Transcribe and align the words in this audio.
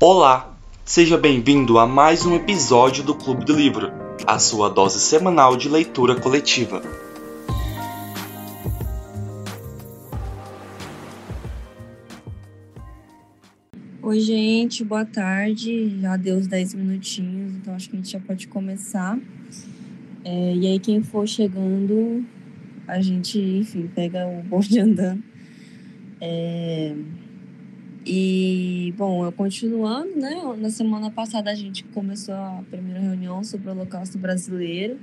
Olá, 0.00 0.56
seja 0.84 1.16
bem-vindo 1.16 1.78
a 1.78 1.86
mais 1.86 2.26
um 2.26 2.34
episódio 2.34 3.04
do 3.04 3.14
Clube 3.14 3.44
do 3.44 3.54
Livro, 3.54 3.92
a 4.26 4.38
sua 4.38 4.68
dose 4.68 4.98
semanal 4.98 5.56
de 5.56 5.68
leitura 5.68 6.20
coletiva. 6.20 6.82
Oi, 14.02 14.20
gente, 14.20 14.84
boa 14.84 15.04
tarde. 15.04 16.00
Já 16.00 16.16
deu 16.16 16.36
os 16.36 16.46
10 16.46 16.74
minutinhos, 16.74 17.54
então 17.54 17.74
acho 17.74 17.88
que 17.88 17.96
a 17.96 17.98
gente 17.98 18.10
já 18.10 18.18
pode 18.18 18.48
começar. 18.48 19.18
É, 20.24 20.54
e 20.54 20.66
aí, 20.66 20.78
quem 20.78 21.02
for 21.02 21.28
chegando, 21.28 22.24
a 22.88 23.00
gente, 23.00 23.38
enfim, 23.38 23.88
pega 23.94 24.26
o 24.26 24.42
bonde 24.42 24.80
andando. 24.80 25.22
É, 26.20 26.94
e, 28.04 28.94
bom, 28.96 29.24
eu 29.24 29.32
continuando, 29.32 30.16
né? 30.16 30.40
Na 30.58 30.70
semana 30.70 31.10
passada 31.10 31.50
a 31.50 31.54
gente 31.54 31.84
começou 31.84 32.34
a 32.34 32.62
primeira 32.70 32.98
reunião 32.98 33.44
sobre 33.44 33.68
o 33.68 33.72
Holocausto 33.72 34.18
Brasileiro. 34.18 34.98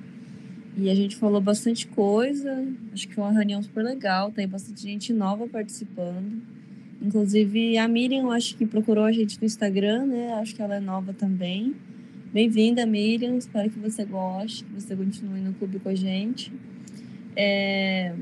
E 0.76 0.90
a 0.90 0.96
gente 0.96 1.16
falou 1.16 1.42
bastante 1.42 1.88
coisa. 1.88 2.66
Acho 2.94 3.08
que 3.08 3.16
foi 3.16 3.24
uma 3.24 3.34
reunião 3.34 3.62
super 3.62 3.84
legal. 3.84 4.32
Tem 4.32 4.48
bastante 4.48 4.82
gente 4.82 5.14
nova 5.14 5.48
participando. 5.48 6.42
Inclusive 7.02 7.78
a 7.78 7.88
Miriam, 7.88 8.32
acho 8.32 8.56
que 8.56 8.66
procurou 8.66 9.06
a 9.06 9.12
gente 9.12 9.40
no 9.40 9.46
Instagram, 9.46 10.06
né? 10.06 10.34
Acho 10.34 10.56
que 10.56 10.62
ela 10.62 10.76
é 10.76 10.80
nova 10.80 11.14
também. 11.14 11.76
Bem-vinda, 12.34 12.86
Miriam. 12.86 13.38
Espero 13.38 13.70
que 13.70 13.80
você 13.80 14.06
goste, 14.06 14.64
que 14.64 14.74
você 14.74 14.96
continue 14.96 15.40
no 15.40 15.54
clube 15.54 15.80
com 15.80 15.90
a 15.90 15.96
gente. 15.96 16.52
É... 17.36 18.14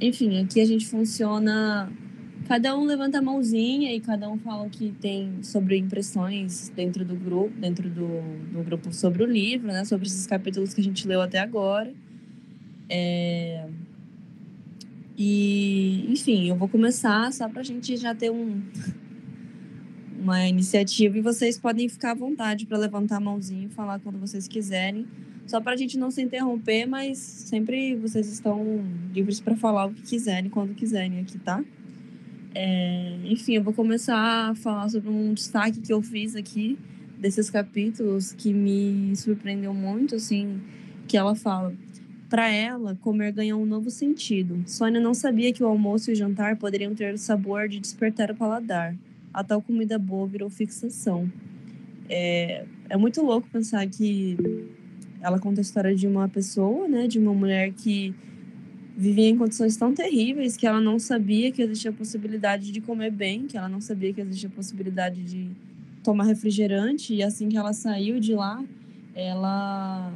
Enfim, 0.00 0.42
aqui 0.42 0.60
a 0.60 0.66
gente 0.66 0.86
funciona. 0.86 1.90
Cada 2.52 2.76
um 2.76 2.84
levanta 2.84 3.18
a 3.18 3.22
mãozinha 3.22 3.94
e 3.94 3.98
cada 3.98 4.28
um 4.28 4.36
fala 4.36 4.66
o 4.66 4.68
que 4.68 4.92
tem 5.00 5.42
sobre 5.42 5.78
impressões 5.78 6.68
dentro 6.76 7.02
do 7.02 7.16
grupo, 7.16 7.58
dentro 7.58 7.88
do, 7.88 8.20
do 8.52 8.62
grupo 8.62 8.92
sobre 8.92 9.22
o 9.22 9.26
livro, 9.26 9.68
né? 9.68 9.86
Sobre 9.86 10.06
esses 10.06 10.26
capítulos 10.26 10.74
que 10.74 10.82
a 10.82 10.84
gente 10.84 11.08
leu 11.08 11.22
até 11.22 11.38
agora. 11.38 11.90
É... 12.90 13.66
E, 15.16 16.04
enfim, 16.12 16.50
eu 16.50 16.54
vou 16.54 16.68
começar 16.68 17.32
só 17.32 17.48
para 17.48 17.62
a 17.62 17.64
gente 17.64 17.96
já 17.96 18.14
ter 18.14 18.30
um, 18.30 18.60
uma 20.20 20.46
iniciativa 20.46 21.16
e 21.16 21.22
vocês 21.22 21.58
podem 21.58 21.88
ficar 21.88 22.10
à 22.10 22.14
vontade 22.14 22.66
para 22.66 22.76
levantar 22.76 23.16
a 23.16 23.20
mãozinha 23.20 23.64
e 23.64 23.70
falar 23.70 23.98
quando 23.98 24.18
vocês 24.18 24.46
quiserem, 24.46 25.06
só 25.46 25.58
para 25.58 25.72
a 25.72 25.76
gente 25.76 25.96
não 25.96 26.10
se 26.10 26.20
interromper, 26.20 26.84
mas 26.84 27.16
sempre 27.16 27.96
vocês 27.96 28.30
estão 28.30 28.84
livres 29.10 29.40
para 29.40 29.56
falar 29.56 29.86
o 29.86 29.94
que 29.94 30.02
quiserem, 30.02 30.50
quando 30.50 30.74
quiserem 30.74 31.18
aqui, 31.18 31.38
tá? 31.38 31.64
É, 32.54 33.18
enfim, 33.24 33.54
eu 33.54 33.62
vou 33.62 33.72
começar 33.72 34.50
a 34.50 34.54
falar 34.54 34.88
sobre 34.88 35.08
um 35.08 35.32
destaque 35.34 35.80
que 35.80 35.92
eu 35.92 36.02
fiz 36.02 36.36
aqui 36.36 36.78
desses 37.18 37.48
capítulos 37.48 38.32
que 38.32 38.52
me 38.52 39.14
surpreendeu 39.16 39.72
muito, 39.72 40.16
assim, 40.16 40.60
que 41.08 41.16
ela 41.16 41.34
fala. 41.34 41.74
Para 42.28 42.50
ela, 42.50 42.96
comer 43.00 43.32
ganhou 43.32 43.60
um 43.60 43.66
novo 43.66 43.90
sentido. 43.90 44.62
Sônia 44.66 45.00
não 45.00 45.14
sabia 45.14 45.52
que 45.52 45.62
o 45.62 45.66
almoço 45.66 46.10
e 46.10 46.12
o 46.14 46.16
jantar 46.16 46.56
poderiam 46.56 46.94
ter 46.94 47.14
o 47.14 47.18
sabor 47.18 47.68
de 47.68 47.78
despertar 47.78 48.30
o 48.30 48.34
paladar 48.34 48.96
a 49.32 49.42
tal 49.42 49.62
comida 49.62 49.98
boa 49.98 50.26
virou 50.26 50.50
fixação. 50.50 51.30
É, 52.08 52.64
é 52.90 52.96
muito 52.96 53.22
louco 53.22 53.48
pensar 53.50 53.86
que 53.86 54.36
ela 55.20 55.38
conta 55.38 55.60
a 55.60 55.62
história 55.62 55.94
de 55.94 56.06
uma 56.06 56.28
pessoa, 56.28 56.86
né, 56.86 57.06
de 57.06 57.18
uma 57.18 57.32
mulher 57.32 57.72
que 57.72 58.14
vivia 58.96 59.28
em 59.28 59.36
condições 59.36 59.76
tão 59.76 59.94
terríveis 59.94 60.56
que 60.56 60.66
ela 60.66 60.80
não 60.80 60.98
sabia 60.98 61.50
que 61.50 61.62
existia 61.62 61.90
a 61.90 61.94
possibilidade 61.94 62.70
de 62.70 62.80
comer 62.80 63.10
bem, 63.10 63.46
que 63.46 63.56
ela 63.56 63.68
não 63.68 63.80
sabia 63.80 64.12
que 64.12 64.20
existia 64.20 64.48
a 64.48 64.52
possibilidade 64.52 65.22
de 65.22 65.50
tomar 66.02 66.24
refrigerante, 66.24 67.14
e 67.14 67.22
assim 67.22 67.48
que 67.48 67.56
ela 67.56 67.72
saiu 67.72 68.20
de 68.20 68.34
lá, 68.34 68.62
ela 69.14 70.12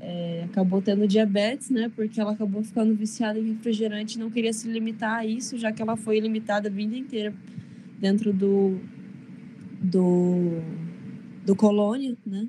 é, 0.00 0.44
acabou 0.44 0.80
tendo 0.80 1.06
diabetes, 1.06 1.70
né? 1.70 1.90
Porque 1.94 2.20
ela 2.20 2.32
acabou 2.32 2.62
ficando 2.62 2.94
viciada 2.94 3.38
em 3.38 3.52
refrigerante 3.52 4.16
e 4.16 4.18
não 4.20 4.30
queria 4.30 4.52
se 4.52 4.68
limitar 4.68 5.18
a 5.18 5.26
isso, 5.26 5.58
já 5.58 5.72
que 5.72 5.82
ela 5.82 5.96
foi 5.96 6.20
limitada 6.20 6.68
a 6.68 6.70
vida 6.70 6.96
inteira 6.96 7.32
dentro 7.98 8.32
do, 8.32 8.78
do, 9.80 10.60
do 11.44 11.56
Colônia, 11.56 12.16
né? 12.24 12.46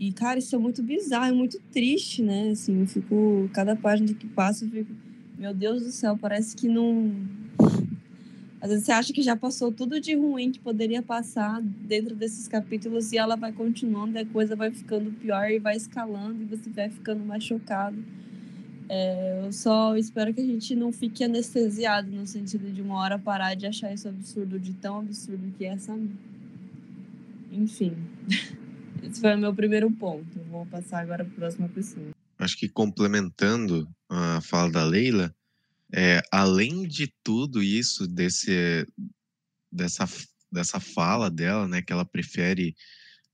E, 0.00 0.10
cara, 0.12 0.38
isso 0.38 0.56
é 0.56 0.58
muito 0.58 0.82
bizarro, 0.82 1.26
é 1.26 1.32
muito 1.32 1.60
triste, 1.70 2.22
né? 2.22 2.48
Assim, 2.52 2.80
eu 2.80 2.86
fico... 2.86 3.50
Cada 3.52 3.76
página 3.76 4.14
que 4.14 4.26
passa, 4.26 4.64
eu 4.64 4.70
fico... 4.70 4.90
Meu 5.38 5.52
Deus 5.52 5.82
do 5.82 5.92
céu, 5.92 6.16
parece 6.16 6.56
que 6.56 6.68
não... 6.68 7.12
Às 8.62 8.70
vezes 8.70 8.86
você 8.86 8.92
acha 8.92 9.12
que 9.12 9.22
já 9.22 9.36
passou 9.36 9.70
tudo 9.70 10.00
de 10.00 10.14
ruim 10.14 10.52
que 10.52 10.58
poderia 10.58 11.02
passar 11.02 11.60
dentro 11.62 12.14
desses 12.14 12.48
capítulos 12.48 13.12
e 13.12 13.18
ela 13.18 13.36
vai 13.36 13.52
continuando 13.52 14.16
e 14.16 14.20
a 14.20 14.26
coisa 14.26 14.56
vai 14.56 14.70
ficando 14.70 15.10
pior 15.12 15.50
e 15.50 15.58
vai 15.58 15.76
escalando 15.76 16.42
e 16.42 16.46
você 16.46 16.68
vai 16.70 16.90
ficando 16.90 17.24
mais 17.24 17.44
chocado. 17.44 17.96
É, 18.88 19.42
eu 19.44 19.52
só 19.52 19.96
espero 19.96 20.34
que 20.34 20.40
a 20.40 20.46
gente 20.46 20.74
não 20.74 20.92
fique 20.92 21.24
anestesiado 21.24 22.10
no 22.10 22.26
sentido 22.26 22.70
de 22.70 22.82
uma 22.82 22.96
hora 22.96 23.18
parar 23.18 23.54
de 23.54 23.66
achar 23.66 23.94
isso 23.94 24.08
absurdo, 24.08 24.58
de 24.58 24.74
tão 24.74 24.98
absurdo 24.98 25.52
que 25.56 25.64
é 25.64 25.68
essa. 25.68 25.98
Enfim, 27.52 27.94
esse 29.02 29.20
foi 29.20 29.34
o 29.34 29.38
meu 29.38 29.54
primeiro 29.54 29.90
ponto. 29.90 30.38
vou 30.50 30.66
passar 30.66 31.00
agora 31.00 31.24
para 31.24 31.32
a 31.32 31.36
próxima 31.36 31.68
pessoa. 31.68 32.10
Acho 32.38 32.56
que 32.56 32.68
complementando 32.68 33.88
a 34.08 34.40
fala 34.40 34.70
da 34.70 34.84
Leila, 34.84 35.34
é, 35.92 36.22
além 36.32 36.86
de 36.86 37.12
tudo 37.22 37.62
isso, 37.62 38.06
desse, 38.06 38.86
dessa, 39.70 40.08
dessa 40.50 40.80
fala 40.80 41.30
dela, 41.30 41.66
né, 41.68 41.82
que 41.82 41.92
ela 41.92 42.04
prefere 42.04 42.74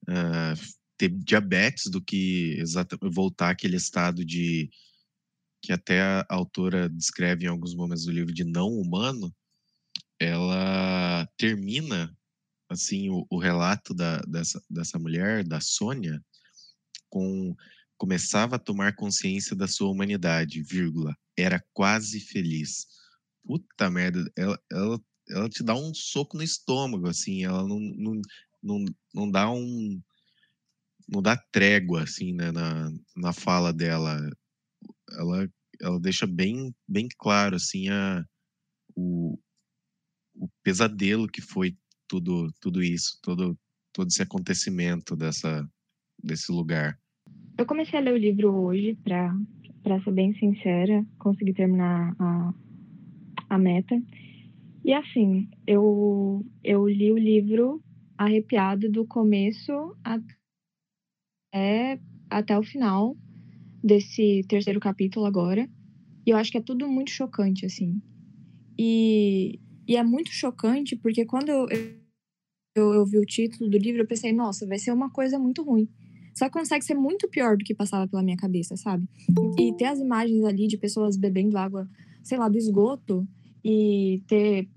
uh, 0.09 0.77
ter 0.97 1.11
diabetes 1.11 1.91
do 1.91 2.01
que 2.01 2.63
voltar 3.03 3.51
àquele 3.51 3.77
estado 3.77 4.25
de 4.25 4.71
que 5.63 5.73
até 5.73 6.01
a 6.01 6.27
autora 6.29 6.89
descreve 6.89 7.45
em 7.45 7.49
alguns 7.49 7.75
momentos 7.75 8.05
do 8.05 8.13
livro 8.13 8.33
de 8.33 8.45
não 8.45 8.69
humano, 8.69 9.35
ela 10.19 11.29
termina 11.37 12.16
assim 12.69 13.09
o, 13.11 13.27
o 13.31 13.39
relato 13.39 13.95
da, 13.95 14.19
dessa, 14.23 14.63
dessa 14.69 14.99
mulher, 14.99 15.45
da 15.45 15.61
Sônia, 15.61 16.23
com 17.09 17.55
começava 17.97 18.57
a 18.57 18.59
tomar 18.59 18.95
consciência 18.95 19.57
da 19.57 19.67
sua 19.67 19.89
humanidade, 19.89 20.63
vírgula, 20.63 21.17
era 21.37 21.65
quase 21.73 22.21
feliz. 22.21 22.87
Puta 23.43 23.89
merda, 23.89 24.31
ela, 24.37 24.61
ela, 24.71 25.01
ela 25.31 25.49
te 25.49 25.63
dá 25.63 25.75
um 25.75 25.95
soco 25.95 26.37
no 26.37 26.43
estômago, 26.43 27.09
assim, 27.09 27.45
ela 27.45 27.67
não, 27.67 27.81
não, 27.81 28.21
não, 28.63 28.85
não 29.15 29.31
dá 29.31 29.51
um 29.51 30.01
não 31.09 31.23
dá 31.23 31.37
trégua 31.37 32.03
assim 32.03 32.33
né, 32.33 32.51
na, 32.51 32.91
na 33.15 33.33
fala 33.33 33.73
dela 33.73 34.19
ela, 35.13 35.49
ela 35.81 36.01
deixa 36.01 36.27
bem, 36.27 36.75
bem 36.89 37.07
claro 37.17 37.55
assim 37.55 37.89
a, 37.89 38.25
o, 38.95 39.39
o 40.35 40.49
pesadelo 40.65 41.29
que 41.29 41.41
foi 41.41 41.77
tudo, 42.09 42.53
tudo 42.61 42.83
isso, 42.83 43.19
todo, 43.23 43.59
todo 43.93 44.09
esse 44.09 44.23
acontecimento 44.23 45.17
dessa, 45.17 45.69
desse 46.23 46.51
lugar. 46.53 46.99
Eu 47.59 47.67
comecei 47.67 47.99
a 47.99 48.03
ler 48.03 48.15
o 48.15 48.19
livro 48.19 48.55
hoje, 48.55 48.97
para 49.03 49.35
para 49.87 50.03
ser 50.03 50.11
bem 50.11 50.35
sincera, 50.35 51.07
consegui 51.17 51.53
terminar 51.55 52.13
a, 52.19 52.53
a 53.51 53.57
meta. 53.57 53.95
E 54.85 54.93
assim, 54.93 55.49
eu, 55.65 56.45
eu 56.65 56.89
li 56.89 57.13
o 57.13 57.17
livro 57.17 57.81
arrepiado 58.19 58.91
do 58.91 59.07
começo 59.07 59.97
até, 61.53 62.01
até 62.29 62.59
o 62.59 62.65
final 62.65 63.17
desse 63.81 64.45
terceiro 64.49 64.81
capítulo 64.81 65.25
agora. 65.25 65.71
E 66.27 66.31
eu 66.31 66.37
acho 66.37 66.51
que 66.51 66.59
é 66.59 66.63
tudo 66.63 66.89
muito 66.89 67.13
chocante, 67.13 67.65
assim. 67.65 68.03
E, 68.77 69.61
e 69.87 69.97
é 69.97 70.03
muito 70.03 70.31
chocante 70.31 70.97
porque 70.97 71.25
quando 71.25 71.49
eu, 71.49 71.67
eu, 72.75 72.95
eu 72.95 73.07
vi 73.07 73.19
o 73.19 73.25
título 73.25 73.71
do 73.71 73.79
livro, 73.79 74.03
eu 74.03 74.07
pensei, 74.07 74.33
nossa, 74.33 74.67
vai 74.67 74.79
ser 74.79 74.93
uma 74.93 75.11
coisa 75.11 75.39
muito 75.39 75.63
ruim. 75.63 75.89
Só 76.35 76.51
consegue 76.51 76.85
ser 76.85 76.95
muito 76.95 77.29
pior 77.29 77.57
do 77.57 77.65
que 77.65 77.75
passava 77.75 78.07
pela 78.07 78.23
minha 78.23 78.37
cabeça, 78.37 78.77
sabe? 78.77 79.09
E 79.59 79.73
ter 79.75 79.87
as 79.87 79.99
imagens 79.99 80.45
ali 80.45 80.67
de 80.67 80.77
pessoas 80.77 81.17
bebendo 81.17 81.57
água, 81.57 81.89
sei 82.23 82.37
lá, 82.37 82.47
do 82.47 82.59
esgoto, 82.59 83.27
e 83.65 84.23
ter 84.29 84.69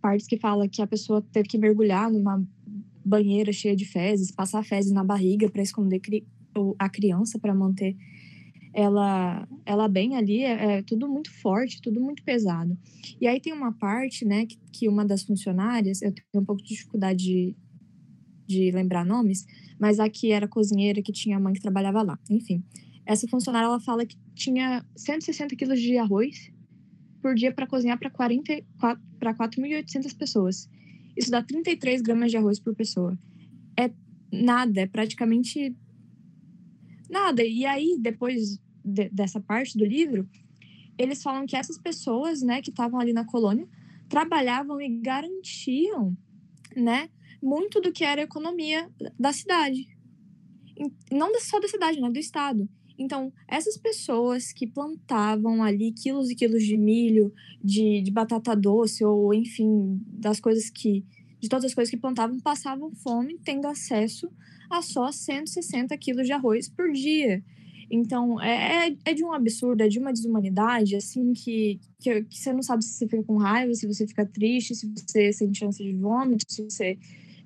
partes 0.00 0.26
que 0.26 0.38
fala 0.38 0.68
que 0.68 0.80
a 0.80 0.86
pessoa 0.86 1.20
teve 1.32 1.48
que 1.48 1.58
mergulhar 1.58 2.10
numa 2.10 2.42
banheira 3.04 3.52
cheia 3.52 3.74
de 3.74 3.84
fezes, 3.84 4.30
passar 4.30 4.64
fezes 4.64 4.92
na 4.92 5.02
barriga 5.02 5.50
para 5.50 5.62
esconder 5.62 6.00
a 6.78 6.88
criança 6.88 7.38
para 7.38 7.54
manter 7.54 7.96
ela 8.72 9.46
ela 9.64 9.88
bem 9.88 10.16
ali 10.16 10.42
é, 10.42 10.78
é, 10.78 10.82
tudo 10.82 11.08
muito 11.08 11.30
forte, 11.40 11.80
tudo 11.80 12.00
muito 12.00 12.22
pesado. 12.22 12.76
E 13.20 13.26
aí 13.26 13.40
tem 13.40 13.52
uma 13.52 13.72
parte, 13.72 14.24
né, 14.24 14.46
que, 14.46 14.58
que 14.72 14.88
uma 14.88 15.04
das 15.04 15.22
funcionárias, 15.22 16.02
eu 16.02 16.12
tenho 16.12 16.42
um 16.42 16.44
pouco 16.44 16.62
de 16.62 16.68
dificuldade 16.68 17.24
de, 17.24 17.56
de 18.46 18.70
lembrar 18.70 19.04
nomes, 19.04 19.46
mas 19.78 20.00
a 20.00 20.08
que 20.08 20.32
era 20.32 20.48
cozinheira, 20.48 21.02
que 21.02 21.12
tinha 21.12 21.38
mãe 21.38 21.52
que 21.52 21.60
trabalhava 21.60 22.02
lá. 22.02 22.18
Enfim, 22.28 22.62
essa 23.06 23.28
funcionária 23.28 23.66
ela 23.66 23.80
fala 23.80 24.06
que 24.06 24.16
tinha 24.34 24.84
160 24.96 25.54
quilos 25.56 25.80
de 25.80 25.96
arroz 25.98 26.50
por 27.20 27.34
dia 27.34 27.52
para 27.52 27.66
cozinhar 27.66 27.98
para 27.98 28.10
4.800 28.10 30.16
pessoas. 30.16 30.68
isso 31.16 31.30
dá 31.30 31.42
33 31.42 32.02
gramas 32.02 32.30
de 32.30 32.36
arroz 32.36 32.58
por 32.58 32.74
pessoa. 32.74 33.18
É 33.78 33.90
nada, 34.32 34.82
é 34.82 34.86
praticamente 34.86 35.74
nada. 37.10 37.44
E 37.44 37.66
aí, 37.66 37.96
depois 37.98 38.58
de, 38.84 39.08
dessa 39.10 39.40
parte 39.40 39.76
do 39.76 39.84
livro, 39.84 40.28
eles 40.96 41.22
falam 41.22 41.46
que 41.46 41.56
essas 41.56 41.78
pessoas, 41.78 42.42
né, 42.42 42.60
que 42.62 42.70
estavam 42.70 43.00
ali 43.00 43.12
na 43.12 43.24
colônia, 43.24 43.68
trabalhavam 44.08 44.80
e 44.80 44.88
garantiam, 45.00 46.16
né, 46.76 47.08
muito 47.42 47.80
do 47.80 47.92
que 47.92 48.04
era 48.04 48.20
a 48.20 48.24
economia 48.24 48.88
da 49.18 49.32
cidade. 49.32 49.88
Não 51.10 51.32
só 51.40 51.58
da 51.58 51.68
cidade, 51.68 52.00
né, 52.00 52.10
do 52.10 52.18
estado. 52.18 52.68
Então, 52.98 53.32
essas 53.48 53.78
pessoas 53.78 54.52
que 54.52 54.66
plantavam 54.66 55.62
ali 55.62 55.90
quilos 55.92 56.30
e 56.30 56.34
quilos 56.34 56.62
de 56.62 56.76
milho, 56.76 57.32
de, 57.64 58.02
de 58.02 58.10
batata 58.10 58.54
doce, 58.54 59.02
ou 59.02 59.32
enfim, 59.32 60.02
das 60.06 60.38
coisas 60.38 60.68
que. 60.68 61.04
de 61.40 61.48
todas 61.48 61.64
as 61.64 61.74
coisas 61.74 61.90
que 61.90 61.96
plantavam, 61.96 62.38
passavam 62.40 62.92
fome, 62.94 63.38
tendo 63.42 63.66
acesso 63.66 64.30
a 64.70 64.80
só 64.80 65.10
160 65.10 65.96
quilos 65.98 66.26
de 66.26 66.32
arroz 66.32 66.68
por 66.68 66.92
dia. 66.92 67.42
Então, 67.90 68.40
é, 68.40 68.88
é, 68.88 68.96
é 69.04 69.14
de 69.14 69.24
um 69.24 69.32
absurdo, 69.32 69.82
é 69.82 69.88
de 69.88 69.98
uma 69.98 70.12
desumanidade, 70.12 70.94
assim, 70.94 71.32
que, 71.32 71.80
que, 71.98 72.22
que, 72.22 72.38
você 72.38 72.52
não 72.52 72.62
sabe 72.62 72.84
se 72.84 72.94
você 72.94 73.08
fica 73.08 73.24
com 73.24 73.36
raiva, 73.36 73.74
se 73.74 73.84
você 73.84 74.06
fica 74.06 74.24
triste, 74.24 74.76
se 74.76 74.86
você 74.96 75.32
sente 75.32 75.58
chance 75.58 75.82
de 75.82 75.92
vômito, 75.92 76.44
se 76.48 76.62
você 76.62 76.96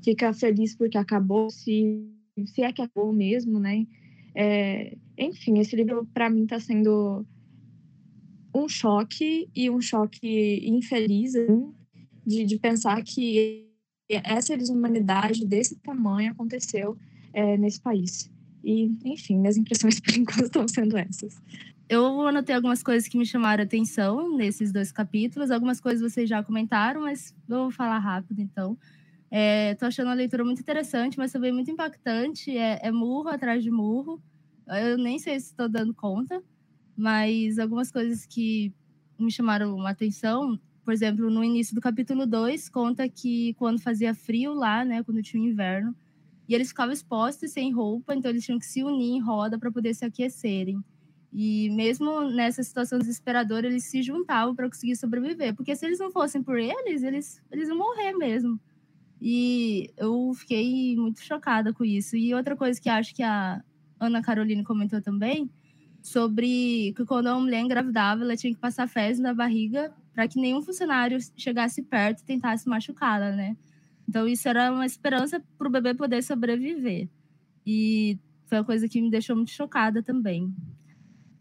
fica 0.02 0.34
feliz 0.34 0.76
porque 0.76 0.98
acabou, 0.98 1.48
se, 1.48 2.06
se 2.44 2.62
é 2.62 2.70
que 2.70 2.82
acabou 2.82 3.10
mesmo, 3.10 3.58
né? 3.58 3.86
É, 4.34 4.94
enfim, 5.16 5.58
esse 5.60 5.74
livro 5.74 6.06
para 6.12 6.28
mim 6.28 6.42
está 6.42 6.60
sendo 6.60 7.24
um 8.54 8.68
choque 8.68 9.48
e 9.54 9.70
um 9.70 9.80
choque 9.80 10.60
infeliz 10.68 11.34
assim, 11.34 11.72
de, 12.26 12.44
de 12.44 12.58
pensar 12.58 13.02
que 13.02 13.66
essa 14.10 14.56
desumanidade 14.56 15.46
desse 15.46 15.76
tamanho 15.76 16.32
aconteceu 16.32 16.98
é, 17.34 17.56
nesse 17.58 17.80
país. 17.80 18.30
E, 18.62 18.90
enfim, 19.04 19.38
minhas 19.38 19.58
impressões 19.58 20.00
por 20.00 20.16
enquanto 20.16 20.44
estão 20.44 20.66
sendo 20.66 20.96
essas. 20.96 21.42
Eu 21.86 22.26
anotei 22.26 22.54
algumas 22.54 22.82
coisas 22.82 23.06
que 23.06 23.18
me 23.18 23.26
chamaram 23.26 23.62
a 23.62 23.66
atenção 23.66 24.34
nesses 24.34 24.72
dois 24.72 24.90
capítulos. 24.90 25.50
Algumas 25.50 25.80
coisas 25.80 26.00
vocês 26.00 26.28
já 26.28 26.42
comentaram, 26.42 27.02
mas 27.02 27.34
vou 27.46 27.70
falar 27.70 27.98
rápido, 27.98 28.40
então. 28.40 28.78
Estou 29.30 29.86
é, 29.86 29.88
achando 29.88 30.10
a 30.10 30.14
leitura 30.14 30.44
muito 30.44 30.60
interessante, 30.60 31.18
mas 31.18 31.32
também 31.32 31.52
muito 31.52 31.70
impactante. 31.70 32.56
É, 32.56 32.78
é 32.82 32.90
murro 32.90 33.28
atrás 33.28 33.62
de 33.62 33.70
murro. 33.70 34.22
Eu 34.66 34.96
nem 34.96 35.18
sei 35.18 35.38
se 35.38 35.48
estou 35.48 35.68
dando 35.68 35.92
conta, 35.92 36.42
mas 36.96 37.58
algumas 37.58 37.90
coisas 37.90 38.24
que 38.24 38.72
me 39.18 39.30
chamaram 39.30 39.86
a 39.86 39.90
atenção, 39.90 40.58
por 40.84 40.94
exemplo, 40.94 41.30
no 41.30 41.44
início 41.44 41.74
do 41.74 41.80
capítulo 41.80 42.26
2, 42.26 42.70
conta 42.70 43.06
que 43.08 43.52
quando 43.54 43.80
fazia 43.80 44.14
frio 44.14 44.54
lá, 44.54 44.84
né, 44.84 45.02
quando 45.02 45.22
tinha 45.22 45.46
inverno, 45.46 45.94
e 46.48 46.54
eles 46.54 46.68
ficavam 46.68 46.92
expostos 46.92 47.50
sem 47.50 47.72
roupa, 47.72 48.14
então 48.14 48.30
eles 48.30 48.44
tinham 48.44 48.58
que 48.58 48.66
se 48.66 48.82
unir 48.82 49.16
em 49.16 49.20
roda 49.20 49.58
para 49.58 49.70
poder 49.70 49.94
se 49.94 50.04
aquecerem. 50.04 50.82
E 51.32 51.68
mesmo 51.70 52.30
nessa 52.30 52.62
situação 52.62 52.98
desesperadora, 52.98 53.66
eles 53.66 53.84
se 53.84 54.02
juntavam 54.02 54.54
para 54.54 54.68
conseguir 54.68 54.96
sobreviver, 54.96 55.54
porque 55.54 55.74
se 55.74 55.84
eles 55.84 55.98
não 55.98 56.10
fossem 56.10 56.42
por 56.42 56.58
eles, 56.58 57.02
eles, 57.02 57.42
eles 57.50 57.68
iam 57.68 57.76
morrer 57.76 58.12
mesmo. 58.12 58.60
E 59.20 59.90
eu 59.96 60.32
fiquei 60.34 60.94
muito 60.96 61.20
chocada 61.22 61.72
com 61.72 61.84
isso. 61.84 62.16
E 62.16 62.34
outra 62.34 62.54
coisa 62.54 62.80
que 62.80 62.88
acho 62.88 63.14
que 63.14 63.22
a 63.22 63.62
Ana 63.98 64.22
Caroline 64.22 64.62
comentou 64.62 65.00
também, 65.00 65.50
sobre 66.02 66.92
que 66.94 67.04
quando 67.06 67.28
a 67.28 67.40
mulher 67.40 67.62
engravidava, 67.62 68.22
ela 68.22 68.36
tinha 68.36 68.52
que 68.52 68.60
passar 68.60 68.86
fezes 68.86 69.18
na 69.18 69.32
barriga 69.32 69.90
para 70.12 70.28
que 70.28 70.38
nenhum 70.38 70.60
funcionário 70.60 71.18
chegasse 71.34 71.82
perto 71.82 72.20
e 72.20 72.24
tentasse 72.24 72.68
machucá-la, 72.68 73.32
né? 73.32 73.56
Então, 74.08 74.26
isso 74.28 74.48
era 74.48 74.72
uma 74.72 74.86
esperança 74.86 75.42
para 75.56 75.68
o 75.68 75.70
bebê 75.70 75.94
poder 75.94 76.22
sobreviver. 76.22 77.08
E 77.66 78.18
foi 78.46 78.58
uma 78.58 78.64
coisa 78.64 78.88
que 78.88 79.00
me 79.00 79.10
deixou 79.10 79.34
muito 79.34 79.50
chocada 79.50 80.02
também. 80.02 80.54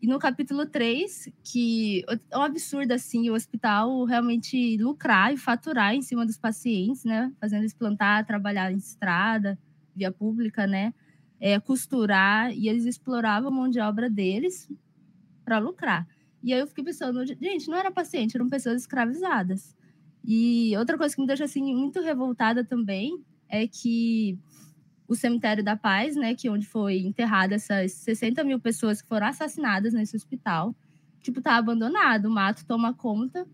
E 0.02 0.08
no 0.08 0.20
capítulo 0.20 0.66
3, 0.66 1.30
que 1.44 2.04
é 2.30 2.38
um 2.38 2.42
absurdo 2.42 2.92
assim, 2.92 3.30
o 3.30 3.34
hospital 3.34 4.04
realmente 4.04 4.76
lucrar 4.78 5.34
e 5.34 5.38
faturar 5.38 5.96
em 5.96 6.02
cima 6.02 6.26
dos 6.26 6.38
pacientes, 6.38 7.06
né? 7.06 7.32
Fazendo 7.40 7.62
eles 7.62 7.74
plantar, 7.74 8.26
trabalhar 8.26 8.70
em 8.72 8.76
estrada, 8.76 9.58
via 9.96 10.12
pública, 10.12 10.68
né? 10.68 10.94
É, 11.40 11.58
costurar, 11.58 12.52
e 12.54 12.68
eles 12.68 12.86
exploravam 12.86 13.50
a 13.50 13.56
mão 13.56 13.70
de 13.70 13.80
obra 13.80 14.10
deles 14.10 14.70
para 15.46 15.58
lucrar. 15.58 16.06
E 16.44 16.54
aí 16.54 16.60
eu 16.60 16.68
fiquei 16.68 16.84
pensando, 16.84 17.26
gente, 17.26 17.70
não 17.70 17.78
era 17.78 17.90
paciente, 17.90 18.36
eram 18.36 18.50
pessoas 18.50 18.82
escravizadas. 18.82 19.74
E 20.24 20.76
outra 20.78 20.98
coisa 20.98 21.14
que 21.14 21.22
me 21.22 21.28
deixa 21.28 21.44
assim 21.44 21.76
muito 21.76 22.02
revoltada 22.02 22.64
também 22.64 23.22
é 23.50 23.68
que 23.68 24.38
o 25.08 25.16
cemitério 25.16 25.64
da 25.64 25.76
Paz, 25.76 26.16
né, 26.16 26.34
que 26.34 26.48
é 26.48 26.52
onde 26.52 26.66
foi 26.66 27.00
enterrada 27.00 27.56
essas 27.56 27.92
60 27.92 28.44
mil 28.44 28.60
pessoas 28.60 29.02
que 29.02 29.08
foram 29.08 29.28
assassinadas 29.28 29.94
nesse 29.94 30.16
hospital, 30.16 30.76
tipo, 31.22 31.42
tá 31.42 31.58
abandonado, 31.58 32.26
o 32.26 32.32
mato 32.32 32.66
toma 32.66 32.94
conta 32.94 33.46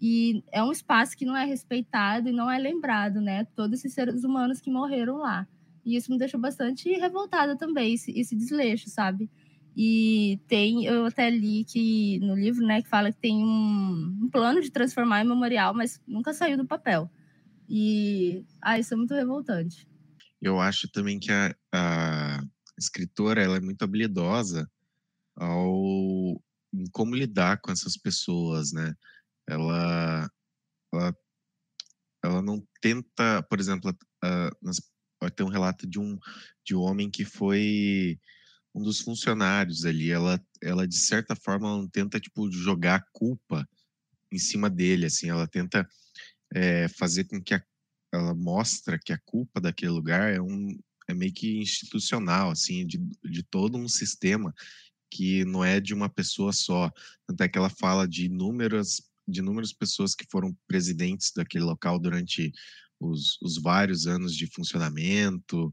e 0.00 0.42
é 0.52 0.62
um 0.62 0.72
espaço 0.72 1.16
que 1.16 1.24
não 1.24 1.36
é 1.36 1.44
respeitado 1.44 2.28
e 2.28 2.32
não 2.32 2.50
é 2.50 2.58
lembrado, 2.58 3.20
né, 3.20 3.44
todos 3.54 3.78
esses 3.78 3.94
seres 3.94 4.24
humanos 4.24 4.60
que 4.60 4.70
morreram 4.70 5.18
lá. 5.18 5.46
E 5.84 5.96
isso 5.96 6.10
me 6.10 6.18
deixou 6.18 6.40
bastante 6.40 6.90
revoltada 6.92 7.56
também, 7.56 7.94
esse, 7.94 8.10
esse 8.18 8.34
desleixo, 8.34 8.90
sabe? 8.90 9.30
E 9.78 10.40
tem, 10.48 10.86
eu 10.86 11.04
até 11.04 11.28
li 11.28 11.62
que 11.62 12.18
no 12.20 12.34
livro, 12.34 12.66
né, 12.66 12.80
que 12.80 12.88
fala 12.88 13.12
que 13.12 13.20
tem 13.20 13.44
um, 13.44 14.18
um 14.22 14.30
plano 14.30 14.62
de 14.62 14.70
transformar 14.70 15.20
em 15.20 15.28
memorial, 15.28 15.74
mas 15.74 16.00
nunca 16.08 16.32
saiu 16.32 16.56
do 16.56 16.66
papel. 16.66 17.10
E 17.68 18.42
ah, 18.62 18.78
isso 18.78 18.94
é 18.94 18.96
muito 18.96 19.12
revoltante. 19.12 19.86
Eu 20.40 20.58
acho 20.58 20.88
também 20.90 21.18
que 21.18 21.30
a, 21.30 21.54
a 21.74 22.42
escritora 22.78 23.42
ela 23.42 23.58
é 23.58 23.60
muito 23.60 23.82
habilidosa 23.82 24.66
ao 25.34 26.40
em 26.72 26.84
como 26.90 27.14
lidar 27.14 27.60
com 27.60 27.70
essas 27.70 27.96
pessoas, 27.96 28.72
né? 28.72 28.94
Ela, 29.46 30.30
ela, 30.92 31.16
ela 32.24 32.42
não 32.42 32.66
tenta, 32.80 33.42
por 33.48 33.60
exemplo, 33.60 33.94
uh, 34.24 35.30
ter 35.30 35.42
um 35.42 35.48
relato 35.48 35.86
de 35.86 35.98
um 35.98 36.18
de 36.64 36.74
um 36.74 36.80
homem 36.80 37.10
que 37.10 37.24
foi 37.24 38.18
um 38.76 38.82
dos 38.82 39.00
funcionários 39.00 39.86
ali. 39.86 40.10
Ela, 40.10 40.40
ela 40.62 40.86
de 40.86 40.96
certa 40.96 41.34
forma, 41.34 41.66
ela 41.66 41.88
tenta 41.90 42.20
tipo 42.20 42.50
jogar 42.52 42.96
a 42.96 43.06
culpa 43.10 43.66
em 44.30 44.38
cima 44.38 44.68
dele, 44.68 45.06
assim. 45.06 45.30
Ela 45.30 45.48
tenta 45.48 45.88
é, 46.54 46.86
fazer 46.88 47.24
com 47.24 47.42
que 47.42 47.54
a, 47.54 47.64
ela 48.12 48.34
mostra 48.34 48.98
que 48.98 49.12
a 49.12 49.18
culpa 49.24 49.60
daquele 49.60 49.92
lugar 49.92 50.32
é 50.32 50.40
um 50.40 50.78
é 51.08 51.14
meio 51.14 51.32
que 51.32 51.58
institucional, 51.58 52.50
assim, 52.50 52.84
de, 52.84 52.98
de 53.24 53.42
todo 53.44 53.78
um 53.78 53.88
sistema 53.88 54.52
que 55.08 55.44
não 55.44 55.64
é 55.64 55.80
de 55.80 55.94
uma 55.94 56.08
pessoa 56.08 56.52
só. 56.52 56.90
Tanto 57.26 57.40
é 57.42 57.48
que 57.48 57.56
ela 57.56 57.70
fala 57.70 58.08
de 58.08 58.26
inúmeras, 58.26 59.00
de 59.26 59.38
inúmeras 59.38 59.72
pessoas 59.72 60.16
que 60.16 60.26
foram 60.28 60.56
presidentes 60.66 61.32
daquele 61.32 61.62
local 61.62 61.98
durante 62.00 62.52
os, 62.98 63.40
os 63.40 63.56
vários 63.62 64.08
anos 64.08 64.34
de 64.34 64.48
funcionamento. 64.48 65.72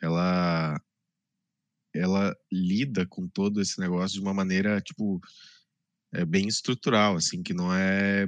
Ela, 0.00 0.80
ela 1.94 2.36
lida 2.50 3.06
com 3.06 3.28
todo 3.28 3.60
esse 3.60 3.78
negócio 3.78 4.16
de 4.16 4.20
uma 4.20 4.34
maneira, 4.34 4.80
tipo, 4.80 5.20
é, 6.12 6.24
bem 6.24 6.48
estrutural, 6.48 7.16
assim, 7.16 7.42
que 7.42 7.54
não 7.54 7.72
é 7.74 8.26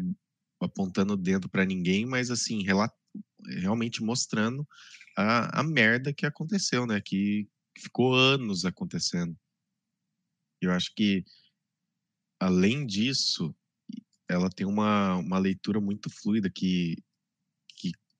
apontando 0.61 1.15
o 1.15 1.17
dedo 1.17 1.49
para 1.49 1.65
ninguém, 1.65 2.07
mas, 2.07 2.31
assim, 2.31 2.63
realmente 3.47 4.03
mostrando 4.03 4.67
a, 5.17 5.61
a 5.61 5.63
merda 5.63 6.13
que 6.13 6.25
aconteceu, 6.25 6.87
né? 6.87 7.01
Que, 7.01 7.49
ficou 7.79 8.15
anos 8.15 8.65
acontecendo. 8.65 9.37
Eu 10.61 10.73
acho 10.73 10.95
que, 10.95 11.25
além 12.41 12.87
disso, 12.87 13.55
ela 14.29 14.51
tem 14.51 14.67
uma, 14.67 15.17
uma 15.17 15.39
leitura 15.39 15.81
muito 15.81 16.11
fluida 16.11 16.51
que 16.51 16.97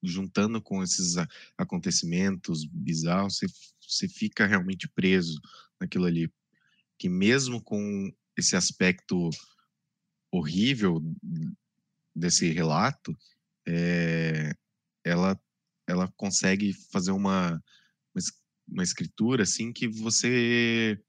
juntando 0.03 0.61
com 0.61 0.83
esses 0.83 1.15
acontecimentos 1.57 2.65
bizarros, 2.65 3.39
você, 3.39 3.47
você 3.81 4.09
fica 4.09 4.47
realmente 4.47 4.89
preso 4.89 5.41
naquilo 5.81 6.07
ali. 6.07 6.31
Que 6.99 7.09
mesmo 7.09 7.63
com 7.63 8.13
esse 8.37 8.57
aspecto 8.57 9.31
horrível 10.31 11.03
desse 12.15 12.51
relato, 12.51 13.17
é, 13.67 14.53
ela, 15.05 15.41
ela 15.87 16.13
consegue 16.17 16.73
fazer 16.91 17.13
uma, 17.13 17.63
uma 18.69 18.83
escritura 18.83 19.43
assim 19.43 19.73
que 19.73 19.89
você 19.89 21.01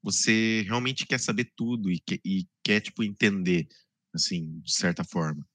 você 0.00 0.62
realmente 0.62 1.04
quer 1.04 1.18
saber 1.18 1.52
tudo 1.56 1.90
e, 1.90 1.98
que, 1.98 2.20
e 2.24 2.46
quer 2.62 2.80
tipo 2.80 3.02
entender 3.02 3.68
assim 4.14 4.60
de 4.60 4.72
certa 4.72 5.02
forma 5.02 5.46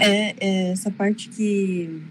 é, 0.00 0.34
é, 0.40 0.70
essa 0.70 0.90
parte 0.90 1.28
que 1.28 2.02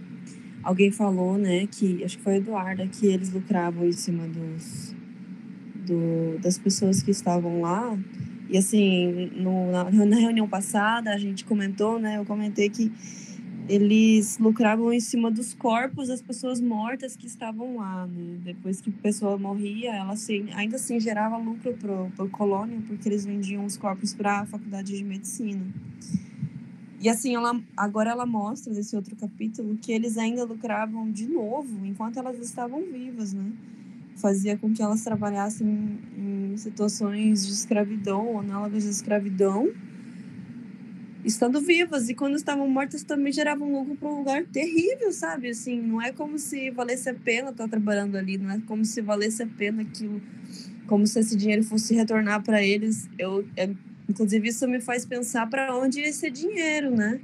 alguém 0.63 0.91
falou, 0.91 1.37
né, 1.37 1.67
que 1.67 2.03
acho 2.03 2.17
que 2.17 2.23
foi 2.23 2.35
Eduarda, 2.35 2.87
que 2.87 3.07
eles 3.07 3.31
lucravam 3.31 3.87
em 3.87 3.91
cima 3.91 4.27
dos, 4.27 4.95
do, 5.85 6.37
das 6.39 6.57
pessoas 6.57 7.01
que 7.01 7.11
estavam 7.11 7.61
lá. 7.61 7.97
E 8.49 8.57
assim, 8.57 9.29
no, 9.35 9.71
na, 9.71 9.83
na 10.05 10.15
reunião 10.17 10.47
passada 10.47 11.13
a 11.13 11.17
gente 11.17 11.45
comentou, 11.45 11.99
né, 11.99 12.17
eu 12.17 12.25
comentei 12.25 12.69
que 12.69 12.91
eles 13.69 14.37
lucravam 14.39 14.93
em 14.93 14.99
cima 14.99 15.29
dos 15.29 15.53
corpos 15.53 16.07
das 16.07 16.21
pessoas 16.21 16.61
mortas 16.61 17.15
que 17.15 17.27
estavam 17.27 17.77
lá, 17.77 18.07
né? 18.07 18.37
Depois 18.43 18.79
que 18.79 18.89
a 18.89 19.01
pessoa 19.01 19.37
morria, 19.37 19.93
ela 19.93 20.13
assim, 20.13 20.47
ainda 20.53 20.77
assim 20.77 20.99
gerava 20.99 21.37
lucro 21.37 21.73
pro, 21.73 22.09
pro 22.15 22.29
colônia, 22.29 22.79
porque 22.87 23.09
eles 23.09 23.25
vendiam 23.25 23.65
os 23.65 23.75
corpos 23.75 24.13
para 24.13 24.39
a 24.39 24.45
faculdade 24.45 24.95
de 24.95 25.03
medicina. 25.03 25.65
E 26.99 27.09
assim, 27.09 27.35
ela, 27.35 27.59
agora 27.75 28.09
ela 28.09 28.25
mostra 28.25 28.73
nesse 28.73 28.95
outro 28.95 29.15
capítulo 29.15 29.77
que 29.77 29.91
eles 29.91 30.17
ainda 30.17 30.43
lucravam 30.43 31.11
de 31.11 31.27
novo 31.27 31.85
enquanto 31.85 32.17
elas 32.17 32.39
estavam 32.39 32.81
vivas, 32.91 33.33
né? 33.33 33.51
Fazia 34.15 34.57
com 34.57 34.73
que 34.73 34.81
elas 34.81 35.03
trabalhassem 35.03 35.99
em, 36.17 36.57
situações 36.57 37.45
de 37.45 37.53
escravidão, 37.53 38.39
análogas 38.39 38.83
de 38.83 38.89
escravidão, 38.89 39.71
estando 41.23 41.61
vivas. 41.61 42.09
E 42.09 42.15
quando 42.15 42.35
estavam 42.35 42.67
mortas 42.67 43.03
também 43.03 43.31
geravam 43.31 43.71
lucro 43.71 43.95
para 43.95 44.09
um 44.09 44.17
lugar 44.17 44.43
terrível, 44.45 45.11
sabe? 45.11 45.49
Assim, 45.49 45.79
não 45.79 46.01
é 46.01 46.11
como 46.11 46.39
se 46.39 46.71
valesse 46.71 47.09
a 47.09 47.13
pena 47.13 47.51
estar 47.51 47.67
trabalhando 47.67 48.15
ali, 48.15 48.39
não 48.39 48.49
é 48.49 48.59
como 48.61 48.83
se 48.83 49.01
valesse 49.01 49.43
a 49.43 49.47
pena 49.47 49.83
aquilo, 49.83 50.19
como 50.87 51.05
se 51.05 51.19
esse 51.19 51.37
dinheiro 51.37 51.63
fosse 51.63 51.93
retornar 51.93 52.41
para 52.41 52.63
eles. 52.63 53.07
Eu, 53.19 53.47
é, 53.55 53.69
inclusive, 54.09 54.49
isso 54.49 54.67
me 54.67 54.79
faz 54.79 55.05
pensar 55.05 55.47
para 55.47 55.75
onde 55.75 55.99
ia 55.99 56.07
esse 56.07 56.29
dinheiro, 56.29 56.91
né? 56.91 57.19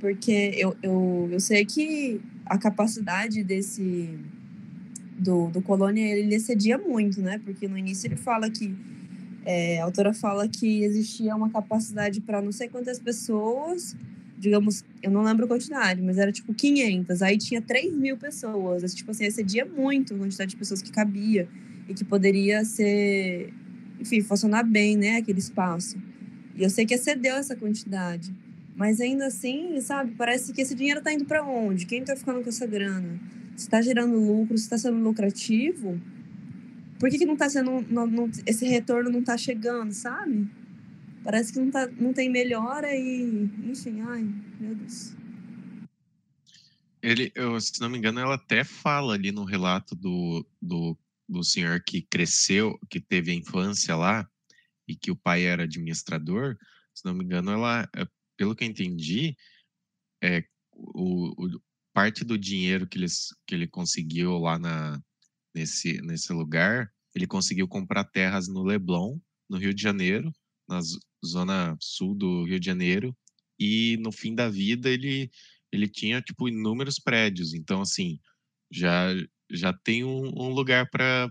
Porque 0.00 0.52
eu, 0.56 0.76
eu, 0.82 1.28
eu 1.32 1.40
sei 1.40 1.64
que 1.64 2.20
a 2.46 2.58
capacidade 2.58 3.42
desse. 3.42 4.18
Do, 5.18 5.48
do 5.48 5.62
colônia 5.62 6.04
ele 6.16 6.34
excedia 6.34 6.76
muito, 6.76 7.20
né? 7.20 7.40
Porque 7.44 7.68
no 7.68 7.78
início 7.78 8.08
ele 8.08 8.16
fala 8.16 8.50
que 8.50 8.74
é, 9.44 9.80
a 9.80 9.84
autora 9.84 10.12
fala 10.12 10.48
que 10.48 10.82
existia 10.82 11.34
uma 11.36 11.50
capacidade 11.50 12.20
para 12.20 12.42
não 12.42 12.50
sei 12.50 12.68
quantas 12.68 12.98
pessoas, 12.98 13.96
digamos, 14.38 14.84
eu 15.00 15.10
não 15.10 15.22
lembro 15.22 15.44
a 15.44 15.48
quantidade, 15.48 16.02
mas 16.02 16.18
era 16.18 16.32
tipo 16.32 16.52
500. 16.52 17.22
Aí 17.22 17.38
tinha 17.38 17.62
3 17.62 17.94
mil 17.96 18.16
pessoas. 18.16 18.92
Tipo 18.94 19.12
assim, 19.12 19.24
excedia 19.24 19.64
muito 19.64 20.14
a 20.14 20.18
quantidade 20.18 20.50
de 20.50 20.56
pessoas 20.56 20.82
que 20.82 20.90
cabia 20.90 21.48
e 21.88 21.94
que 21.94 22.04
poderia 22.04 22.64
ser, 22.64 23.52
enfim, 24.00 24.20
funcionar 24.20 24.64
bem, 24.64 24.96
né, 24.96 25.18
aquele 25.18 25.38
espaço. 25.38 25.96
E 26.54 26.62
eu 26.62 26.70
sei 26.70 26.84
que 26.84 26.94
excedeu 26.94 27.36
essa 27.36 27.56
quantidade. 27.56 28.32
Mas 28.74 29.00
ainda 29.00 29.26
assim, 29.26 29.80
sabe, 29.80 30.14
parece 30.16 30.52
que 30.52 30.60
esse 30.60 30.74
dinheiro 30.74 30.98
está 30.98 31.12
indo 31.12 31.24
para 31.24 31.44
onde? 31.44 31.86
Quem 31.86 32.00
está 32.00 32.16
ficando 32.16 32.42
com 32.42 32.48
essa 32.48 32.66
grana? 32.66 33.20
Se 33.56 33.64
está 33.64 33.82
gerando 33.82 34.18
lucro, 34.18 34.56
se 34.56 34.64
está 34.64 34.78
sendo 34.78 34.98
lucrativo, 34.98 36.00
por 36.98 37.10
que, 37.10 37.18
que 37.18 37.26
não 37.26 37.36
tá 37.36 37.50
sendo. 37.50 37.84
Não, 37.90 38.06
não, 38.06 38.30
esse 38.46 38.64
retorno 38.64 39.10
não 39.10 39.22
tá 39.22 39.36
chegando, 39.36 39.92
sabe? 39.92 40.48
Parece 41.22 41.52
que 41.52 41.58
não, 41.58 41.70
tá, 41.70 41.86
não 41.98 42.12
tem 42.12 42.30
melhora 42.30 42.94
e. 42.94 43.50
Enfim, 43.64 44.00
ai, 44.02 44.28
meu 44.58 44.74
Deus. 44.74 45.12
Ele, 47.02 47.32
eu, 47.34 47.60
se 47.60 47.80
não 47.80 47.90
me 47.90 47.98
engano, 47.98 48.20
ela 48.20 48.36
até 48.36 48.62
fala 48.62 49.14
ali 49.14 49.32
no 49.32 49.44
relato 49.44 49.96
do, 49.96 50.46
do, 50.60 50.96
do 51.28 51.42
senhor 51.42 51.82
que 51.84 52.00
cresceu, 52.02 52.78
que 52.88 53.00
teve 53.00 53.32
a 53.32 53.34
infância 53.34 53.96
lá 53.96 54.28
e 54.86 54.96
que 54.96 55.10
o 55.10 55.16
pai 55.16 55.44
era 55.44 55.64
administrador. 55.64 56.56
Se 56.94 57.04
não 57.04 57.14
me 57.14 57.24
engano, 57.24 57.50
ela, 57.50 57.88
é, 57.96 58.06
pelo 58.36 58.54
que 58.54 58.64
eu 58.64 58.68
entendi, 58.68 59.36
é, 60.22 60.44
o, 60.72 61.46
o 61.46 61.60
parte 61.92 62.24
do 62.24 62.38
dinheiro 62.38 62.86
que, 62.86 62.98
eles, 62.98 63.28
que 63.46 63.54
ele 63.54 63.66
conseguiu 63.66 64.38
lá 64.38 64.58
na, 64.58 65.00
nesse, 65.54 66.00
nesse 66.02 66.32
lugar, 66.32 66.90
ele 67.14 67.26
conseguiu 67.26 67.68
comprar 67.68 68.04
terras 68.04 68.48
no 68.48 68.62
Leblon, 68.62 69.18
no 69.48 69.58
Rio 69.58 69.74
de 69.74 69.82
Janeiro, 69.82 70.32
na 70.68 70.80
zona 71.24 71.76
sul 71.80 72.14
do 72.14 72.44
Rio 72.44 72.58
de 72.58 72.66
Janeiro, 72.66 73.16
e 73.58 73.98
no 73.98 74.10
fim 74.10 74.34
da 74.34 74.48
vida 74.48 74.88
ele, 74.88 75.30
ele 75.70 75.88
tinha 75.88 76.22
tipo 76.22 76.48
inúmeros 76.48 76.98
prédios, 76.98 77.52
então 77.52 77.82
assim, 77.82 78.18
já 78.70 79.14
já 79.50 79.72
tem 79.72 80.02
um, 80.02 80.28
um 80.28 80.48
lugar 80.48 80.88
para 80.90 81.30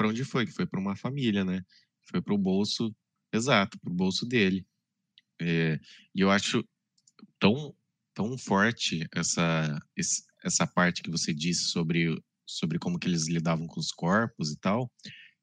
onde 0.00 0.24
foi, 0.24 0.46
que 0.46 0.52
foi 0.52 0.64
para 0.64 0.78
uma 0.78 0.94
família, 0.94 1.44
né? 1.44 1.64
Foi 2.12 2.22
para 2.22 2.34
o 2.34 2.38
bolso, 2.38 2.94
exato, 3.32 3.78
para 3.80 3.90
o 3.90 3.94
bolso 3.94 4.24
dele. 4.26 4.64
É, 5.40 5.80
e 6.14 6.20
eu 6.20 6.30
acho 6.30 6.64
tão 7.40 7.74
tão 8.14 8.36
forte 8.36 9.06
essa 9.14 9.80
essa 10.44 10.66
parte 10.66 11.02
que 11.02 11.10
você 11.10 11.32
disse 11.32 11.70
sobre 11.70 12.22
sobre 12.46 12.78
como 12.78 12.98
que 12.98 13.08
eles 13.08 13.26
lidavam 13.28 13.66
com 13.66 13.80
os 13.80 13.90
corpos 13.90 14.52
e 14.52 14.56
tal, 14.58 14.90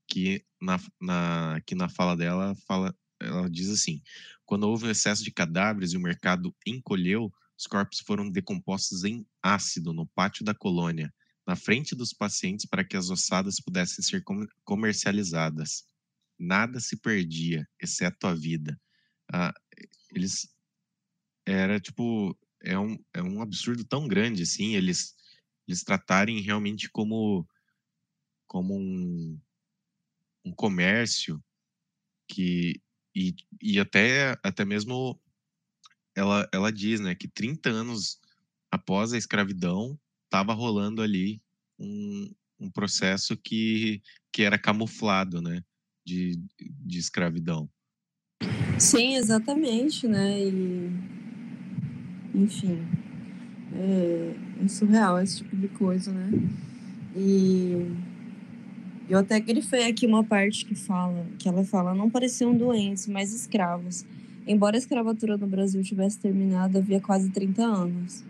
que 0.08 0.46
na, 0.62 0.80
na, 1.02 1.62
que 1.66 1.76
na 1.76 1.90
fala 1.90 2.16
dela, 2.16 2.56
fala, 2.68 2.96
ela 3.20 3.50
diz 3.50 3.70
assim, 3.70 4.02
quando 4.46 4.64
houve 4.64 4.86
um 4.86 4.92
excesso 4.92 5.24
de 5.24 5.32
cadáveres 5.32 5.94
e 5.94 5.98
o 5.98 6.02
mercado 6.02 6.54
encolheu, 6.66 7.32
os 7.58 7.68
corpos 7.68 8.00
foram 8.00 8.30
decompostos 8.30 9.04
em 9.04 9.26
ácido 9.42 9.94
no 9.94 10.08
pátio 10.08 10.46
da 10.46 10.54
colônia, 10.54 11.14
na 11.46 11.56
frente 11.56 11.96
dos 11.96 12.14
pacientes 12.14 12.66
para 12.66 12.84
que 12.84 12.96
as 12.96 13.10
ossadas 13.10 13.60
pudessem 13.60 14.04
ser 14.04 14.24
comercializadas. 14.64 15.84
Nada 16.40 16.80
se 16.80 16.98
perdia, 16.98 17.68
exceto 17.80 18.26
a 18.26 18.34
vida. 18.34 18.80
Ah, 19.32 19.54
eles 20.14 20.48
era 21.46 21.80
tipo 21.80 22.38
é 22.64 22.78
um, 22.78 22.98
é 23.14 23.22
um 23.22 23.42
absurdo 23.42 23.84
tão 23.86 24.08
grande 24.08 24.44
assim 24.44 24.76
eles 24.76 25.16
eles 25.70 25.84
tratarem 25.84 26.42
realmente 26.42 26.90
como, 26.90 27.48
como 28.48 28.76
um, 28.76 29.40
um 30.44 30.52
comércio 30.52 31.44
que 32.28 32.82
e, 33.16 33.36
e 33.62 33.80
até, 33.80 34.38
até 34.44 34.66
mesmo 34.66 35.22
ela, 36.16 36.48
ela 36.52 36.72
diz 36.72 37.00
né, 37.00 37.14
que 37.14 37.28
30 37.28 37.70
anos 37.70 38.20
após 38.72 39.14
a 39.14 39.18
escravidão 39.18 40.00
estava 40.26 40.54
rolando 40.54 41.02
ali 41.02 41.42
um, 41.78 42.34
um 42.60 42.72
processo 42.72 43.38
que, 43.38 44.02
que 44.32 44.42
era 44.42 44.58
camuflado 44.58 45.42
né, 45.42 45.64
de, 46.06 46.40
de 46.86 47.00
escravidão. 47.00 47.70
Sim, 48.78 49.16
exatamente, 49.16 50.08
né? 50.08 50.40
E, 50.42 50.90
enfim, 52.34 52.80
é, 53.74 54.36
é 54.64 54.68
surreal 54.68 55.20
esse 55.22 55.38
tipo 55.38 55.56
de 55.56 55.68
coisa, 55.68 56.12
né? 56.12 56.32
E 57.16 57.92
eu 59.10 59.20
até 59.20 59.40
grifei 59.40 59.90
aqui 59.90 60.06
uma 60.06 60.24
parte 60.24 60.66
que 60.66 60.76
fala, 60.76 61.26
que 61.38 61.50
ela 61.50 61.64
fala, 61.66 61.94
não 61.94 62.10
pareciam 62.10 62.56
doentes, 62.56 63.08
mas 63.08 63.34
escravos. 63.34 64.06
Embora 64.48 64.78
a 64.78 64.80
escravatura 64.80 65.38
no 65.38 65.48
Brasil 65.48 65.84
tivesse 65.84 66.20
terminado 66.20 66.78
havia 66.78 67.02
quase 67.02 67.30
30 67.30 67.64
anos. 67.64 68.24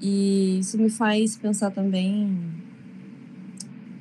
E 0.00 0.58
isso 0.60 0.78
me 0.78 0.88
faz 0.88 1.36
pensar 1.36 1.70
também. 1.70 2.38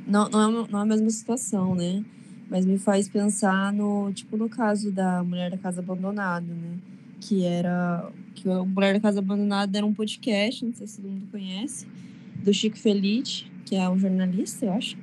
Não, 0.06 0.30
não, 0.30 0.64
é, 0.64 0.68
não 0.70 0.80
é 0.80 0.82
a 0.84 0.86
mesma 0.86 1.10
situação, 1.10 1.74
né? 1.74 2.04
Mas 2.50 2.66
me 2.66 2.77
faz 2.77 3.10
pensar 3.10 3.74
no, 3.74 4.12
tipo, 4.13 4.38
no 4.38 4.48
caso 4.48 4.92
da 4.92 5.24
mulher 5.24 5.51
da 5.51 5.58
casa 5.58 5.82
abandonada, 5.82 6.46
né? 6.46 6.77
Que 7.20 7.44
era 7.44 8.10
que 8.38 8.48
o 8.48 8.66
Mulher 8.66 8.94
da 8.94 9.00
Casa 9.00 9.20
Abandonada 9.20 9.77
era 9.77 9.86
um 9.86 9.94
podcast, 9.94 10.63
não 10.63 10.74
sei 10.74 10.86
se 10.86 11.01
todo 11.01 11.10
mundo 11.10 11.27
conhece, 11.32 11.88
do 12.44 12.54
Chico 12.54 12.77
Felice, 12.77 13.46
que 13.66 13.75
é 13.75 13.89
um 13.89 13.98
jornalista, 13.98 14.66
eu 14.66 14.74
acho. 14.74 14.96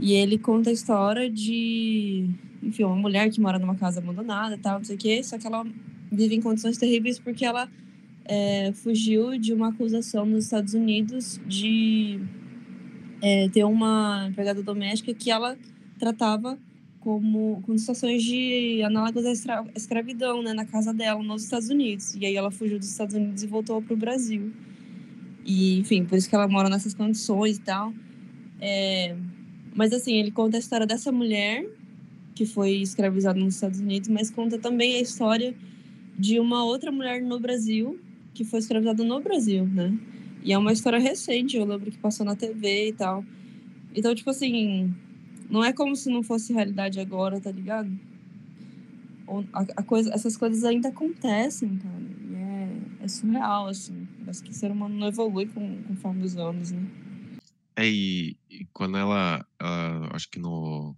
E 0.00 0.14
ele 0.14 0.38
conta 0.38 0.70
a 0.70 0.72
história 0.72 1.30
de, 1.30 2.28
enfim, 2.62 2.84
uma 2.84 2.96
mulher 2.96 3.30
que 3.30 3.40
mora 3.40 3.58
numa 3.58 3.74
casa 3.74 4.00
abandonada 4.00 4.54
e 4.54 4.58
tal, 4.58 4.78
não 4.78 4.84
sei 4.84 4.96
o 4.96 4.98
quê, 4.98 5.22
só 5.22 5.38
que 5.38 5.46
ela 5.46 5.66
vive 6.10 6.34
em 6.34 6.40
condições 6.40 6.78
terríveis 6.78 7.18
porque 7.18 7.44
ela 7.44 7.68
é, 8.24 8.72
fugiu 8.72 9.38
de 9.38 9.52
uma 9.52 9.68
acusação 9.68 10.24
nos 10.24 10.44
Estados 10.44 10.72
Unidos 10.74 11.38
de 11.46 12.18
é, 13.20 13.48
ter 13.50 13.64
uma 13.64 14.26
empregada 14.30 14.62
doméstica 14.62 15.12
que 15.12 15.30
ela 15.30 15.56
tratava 15.98 16.58
como 17.00 17.62
com 17.62 17.76
situações 17.78 18.22
de 18.22 18.82
análogas 18.82 19.24
à 19.24 19.32
escra 19.32 19.64
escravidão, 19.74 20.42
né, 20.42 20.52
na 20.52 20.64
casa 20.64 20.92
dela 20.92 21.22
nos 21.22 21.44
Estados 21.44 21.68
Unidos. 21.68 22.14
E 22.14 22.26
aí 22.26 22.36
ela 22.36 22.50
fugiu 22.50 22.78
dos 22.78 22.88
Estados 22.88 23.14
Unidos 23.14 23.42
e 23.42 23.46
voltou 23.46 23.80
para 23.80 23.94
o 23.94 23.96
Brasil. 23.96 24.52
E, 25.44 25.78
enfim, 25.78 26.04
por 26.04 26.18
isso 26.18 26.28
que 26.28 26.34
ela 26.34 26.48
mora 26.48 26.68
nessas 26.68 26.94
condições 26.94 27.56
e 27.56 27.60
tal. 27.60 27.92
É... 28.60 29.16
Mas, 29.74 29.92
assim, 29.92 30.14
ele 30.14 30.30
conta 30.30 30.56
a 30.56 30.60
história 30.60 30.86
dessa 30.86 31.12
mulher 31.12 31.66
que 32.34 32.44
foi 32.44 32.72
escravizada 32.72 33.38
nos 33.38 33.54
Estados 33.54 33.80
Unidos, 33.80 34.08
mas 34.08 34.30
conta 34.30 34.58
também 34.58 34.96
a 34.96 35.00
história 35.00 35.54
de 36.18 36.38
uma 36.38 36.64
outra 36.64 36.92
mulher 36.92 37.22
no 37.22 37.40
Brasil 37.40 37.98
que 38.34 38.44
foi 38.44 38.60
escravizada 38.60 39.02
no 39.02 39.20
Brasil, 39.20 39.66
né? 39.66 39.96
E 40.44 40.52
é 40.52 40.58
uma 40.58 40.72
história 40.72 40.98
recente, 40.98 41.56
eu 41.56 41.64
lembro 41.64 41.90
que 41.90 41.98
passou 41.98 42.24
na 42.24 42.36
TV 42.36 42.88
e 42.88 42.92
tal. 42.92 43.24
Então, 43.94 44.14
tipo 44.14 44.30
assim, 44.30 44.94
não 45.48 45.64
é 45.64 45.72
como 45.72 45.96
se 45.96 46.10
não 46.10 46.22
fosse 46.22 46.52
realidade 46.52 47.00
agora, 47.00 47.40
tá 47.40 47.50
ligado? 47.50 47.90
A, 49.52 49.60
a 49.76 49.82
coisa, 49.82 50.12
essas 50.12 50.36
coisas 50.36 50.64
ainda 50.64 50.88
acontecem, 50.88 51.76
cara. 51.78 52.00
E 52.30 52.34
é, 52.34 53.04
é 53.04 53.08
surreal, 53.08 53.68
assim. 53.68 54.06
Parece 54.20 54.42
que 54.42 54.50
o 54.50 54.54
ser 54.54 54.70
humano 54.70 54.94
não 54.94 55.08
evolui 55.08 55.46
com, 55.46 55.82
conforme 55.84 56.24
os 56.24 56.36
anos, 56.36 56.70
né? 56.72 56.86
É, 57.76 57.88
e, 57.88 58.36
e 58.50 58.66
quando 58.72 58.96
ela, 58.96 59.46
acho 60.12 60.28
que 60.30 60.38
no, 60.38 60.96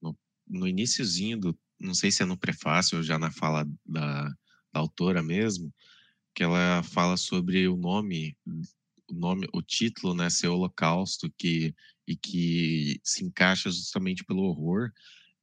no, 0.00 0.16
no 0.48 0.66
iníciozinho 0.66 1.38
do, 1.38 1.58
não 1.78 1.94
sei 1.94 2.10
se 2.10 2.22
é 2.22 2.26
no 2.26 2.36
prefácio 2.36 2.98
ou 2.98 3.04
já 3.04 3.18
na 3.18 3.30
fala 3.30 3.64
da, 3.86 4.24
da 4.72 4.80
autora 4.80 5.22
mesmo, 5.22 5.72
que 6.34 6.42
ela 6.42 6.82
fala 6.82 7.16
sobre 7.16 7.68
o 7.68 7.76
nome, 7.76 8.36
o 9.12 9.14
nome, 9.14 9.46
o 9.52 9.62
título, 9.62 10.14
né, 10.14 10.30
ser 10.30 10.48
Holocausto, 10.48 11.30
que 11.36 11.74
e 12.08 12.16
que 12.16 13.00
se 13.04 13.24
encaixa 13.24 13.70
justamente 13.70 14.24
pelo 14.24 14.42
horror, 14.42 14.90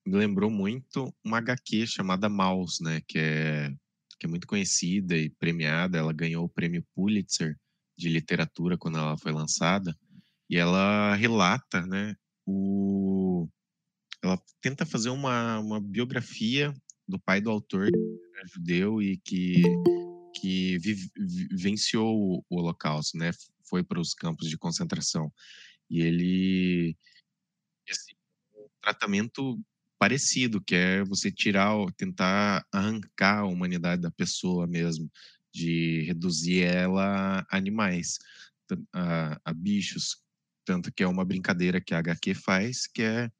me 0.05 0.17
lembrou 0.17 0.49
muito 0.49 1.13
uma 1.23 1.37
HQ 1.37 1.87
chamada 1.87 2.27
Maus, 2.27 2.79
né, 2.81 3.01
que 3.07 3.19
é 3.19 3.73
que 4.19 4.25
é 4.25 4.29
muito 4.29 4.45
conhecida 4.47 5.17
e 5.17 5.29
premiada. 5.29 5.97
Ela 5.97 6.11
ganhou 6.11 6.43
o 6.43 6.49
prêmio 6.49 6.85
Pulitzer 6.93 7.57
de 7.97 8.09
literatura 8.09 8.77
quando 8.77 8.97
ela 8.97 9.17
foi 9.17 9.31
lançada 9.31 9.97
e 10.49 10.57
ela 10.57 11.15
relata, 11.15 11.85
né, 11.85 12.15
o 12.45 13.47
ela 14.21 14.37
tenta 14.61 14.85
fazer 14.85 15.09
uma, 15.09 15.59
uma 15.59 15.79
biografia 15.79 16.73
do 17.07 17.17
pai 17.19 17.39
do 17.39 17.49
autor 17.49 17.89
que 17.89 18.47
judeu 18.53 19.01
e 19.01 19.17
que 19.17 19.63
que 20.35 20.77
vivenciou 20.79 22.43
o 22.49 22.57
Holocausto, 22.57 23.17
né? 23.17 23.31
Foi 23.69 23.83
para 23.83 23.99
os 23.99 24.13
campos 24.13 24.49
de 24.49 24.57
concentração. 24.57 25.31
E 25.89 26.01
ele 26.01 26.97
um 28.55 28.67
tratamento 28.81 29.59
parecido, 29.97 30.61
que 30.61 30.75
é 30.75 31.03
você 31.03 31.31
tirar, 31.31 31.73
tentar 31.97 32.65
arrancar 32.71 33.39
a 33.39 33.45
humanidade 33.45 34.01
da 34.01 34.11
pessoa 34.11 34.65
mesmo, 34.65 35.11
de 35.53 36.03
reduzir 36.03 36.61
ela 36.61 37.45
a 37.49 37.57
animais, 37.57 38.17
a, 38.93 39.39
a 39.43 39.53
bichos, 39.53 40.21
tanto 40.63 40.91
que 40.91 41.03
é 41.03 41.07
uma 41.07 41.25
brincadeira 41.25 41.81
que 41.81 41.93
a 41.93 41.99
HQ 41.99 42.33
faz, 42.35 42.87
que 42.87 43.01
é 43.01 43.31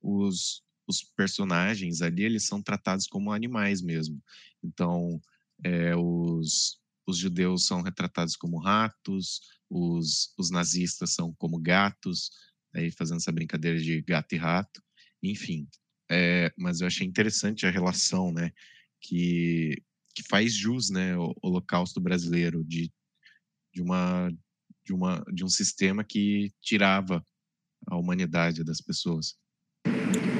os, 0.00 0.62
os 0.86 1.02
personagens 1.02 2.02
ali, 2.02 2.24
eles 2.24 2.46
são 2.46 2.62
tratados 2.62 3.06
como 3.06 3.32
animais 3.32 3.82
mesmo. 3.82 4.20
Então, 4.62 5.20
é, 5.62 5.94
os, 5.94 6.80
os 7.08 7.16
judeus 7.16 7.64
são 7.64 7.80
retratados 7.80 8.36
como 8.36 8.58
ratos, 8.58 9.40
os, 9.70 10.34
os 10.38 10.50
nazistas 10.50 11.14
são 11.14 11.34
como 11.38 11.58
gatos, 11.58 12.30
aí 12.74 12.90
fazendo 12.90 13.16
essa 13.16 13.32
brincadeira 13.32 13.80
de 13.80 14.02
gato 14.02 14.34
e 14.34 14.36
rato, 14.36 14.82
enfim. 15.22 15.66
É, 16.10 16.52
mas 16.56 16.82
eu 16.82 16.86
achei 16.86 17.06
interessante 17.06 17.66
a 17.66 17.70
relação, 17.70 18.30
né, 18.30 18.52
que, 19.00 19.82
que 20.14 20.22
faz 20.28 20.52
jus, 20.52 20.90
né, 20.90 21.16
o 21.16 21.34
holocausto 21.42 21.98
brasileiro 21.98 22.62
de, 22.62 22.92
de 23.74 23.80
uma 23.80 24.30
de 24.84 24.92
uma 24.94 25.22
de 25.32 25.44
um 25.44 25.48
sistema 25.48 26.02
que 26.02 26.50
tirava 26.62 27.24
a 27.86 27.96
humanidade 27.96 28.64
das 28.64 28.80
pessoas. 28.80 29.34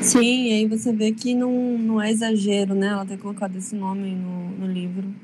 Sim, 0.02 0.52
aí 0.52 0.66
você 0.66 0.92
vê 0.92 1.12
que 1.12 1.34
não, 1.34 1.78
não 1.78 2.00
é 2.00 2.10
exagero, 2.10 2.74
né? 2.74 2.88
Ela 2.88 3.04
ter 3.04 3.18
colocado 3.18 3.56
esse 3.56 3.74
nome 3.74 4.14
no, 4.14 4.50
no 4.58 4.66
livro. 4.66 5.14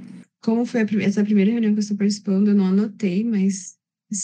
Como 0.45 0.67
foi 0.67 0.83
essa 1.01 1.25
primeira 1.25 1.53
reunião 1.53 1.73
que 1.73 1.79
eu 1.79 1.81
estou 1.81 1.97
participando, 1.97 2.49
eu 2.49 2.55
não 2.55 2.67
anotei, 2.67 3.25
mas 3.25 3.79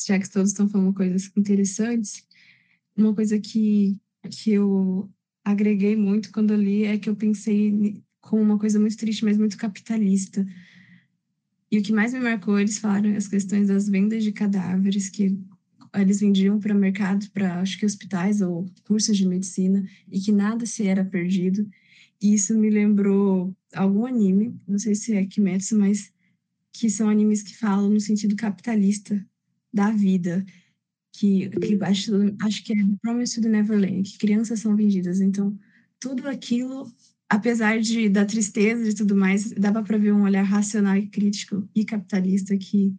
já 0.07 0.19
que 0.19 0.29
todos 0.29 0.51
estão 0.51 0.69
falando 0.69 0.93
coisas 0.93 1.33
interessantes, 1.35 2.29
uma 2.95 3.15
coisa 3.15 3.41
que, 3.41 3.99
que 4.31 4.53
eu 4.53 5.11
agreguei 5.43 5.97
muito 5.97 6.31
quando 6.31 6.53
eu 6.53 6.59
li 6.59 6.85
é 6.85 6.99
que 6.99 7.09
eu 7.09 7.17
pensei 7.17 8.05
com 8.21 8.39
uma 8.39 8.59
coisa 8.59 8.79
muito 8.79 8.99
triste, 8.99 9.25
mas 9.25 9.39
muito 9.39 9.57
capitalista. 9.57 10.47
E 11.73 11.79
o 11.79 11.83
que 11.83 11.91
mais 11.91 12.13
me 12.13 12.21
marcou, 12.21 12.61
eles 12.61 12.77
falaram 12.77 13.17
as 13.17 13.27
questões 13.27 13.69
das 13.69 13.89
vendas 13.89 14.23
de 14.23 14.31
cadáveres, 14.31 15.09
que 15.09 15.39
eles 15.95 16.21
vendiam 16.21 16.61
para 16.61 16.75
mercado, 16.75 17.31
para 17.31 17.63
acho 17.63 17.79
que 17.79 17.87
hospitais 17.87 18.43
ou 18.43 18.67
cursos 18.85 19.17
de 19.17 19.27
medicina, 19.27 19.89
e 20.13 20.21
que 20.21 20.33
nada 20.33 20.67
se 20.67 20.87
era 20.87 21.03
perdido. 21.03 21.67
E 22.21 22.35
isso 22.35 22.59
me 22.59 22.69
lembrou 22.69 23.57
algum 23.75 24.07
anime, 24.07 24.59
não 24.67 24.79
sei 24.79 24.95
se 24.95 25.15
é 25.15 25.25
Kimetsu, 25.25 25.79
mas 25.79 26.13
que 26.73 26.89
são 26.89 27.09
animes 27.09 27.43
que 27.43 27.57
falam 27.57 27.91
no 27.91 28.01
sentido 28.01 28.37
capitalista 28.37 29.25
da 29.73 29.91
vida, 29.91 30.45
que, 31.13 31.49
que 31.49 31.79
acho, 31.83 32.13
acho 32.43 32.65
que 32.65 32.73
é 32.73 32.77
Promise 33.03 33.41
to 33.41 33.49
Neverland, 33.49 34.03
que 34.03 34.19
crianças 34.19 34.61
são 34.61 34.77
vendidas. 34.77 35.21
Então, 35.21 35.59
tudo 35.99 36.29
aquilo, 36.29 36.91
apesar 37.29 37.81
de 37.81 38.09
da 38.09 38.25
tristeza 38.25 38.89
e 38.89 38.95
tudo 38.95 39.17
mais, 39.17 39.51
dava 39.53 39.83
para 39.83 39.99
ver 39.99 40.13
um 40.13 40.23
olhar 40.23 40.43
racional 40.43 40.97
e 40.97 41.07
crítico 41.07 41.69
e 41.75 41.85
capitalista 41.85 42.57
que 42.57 42.95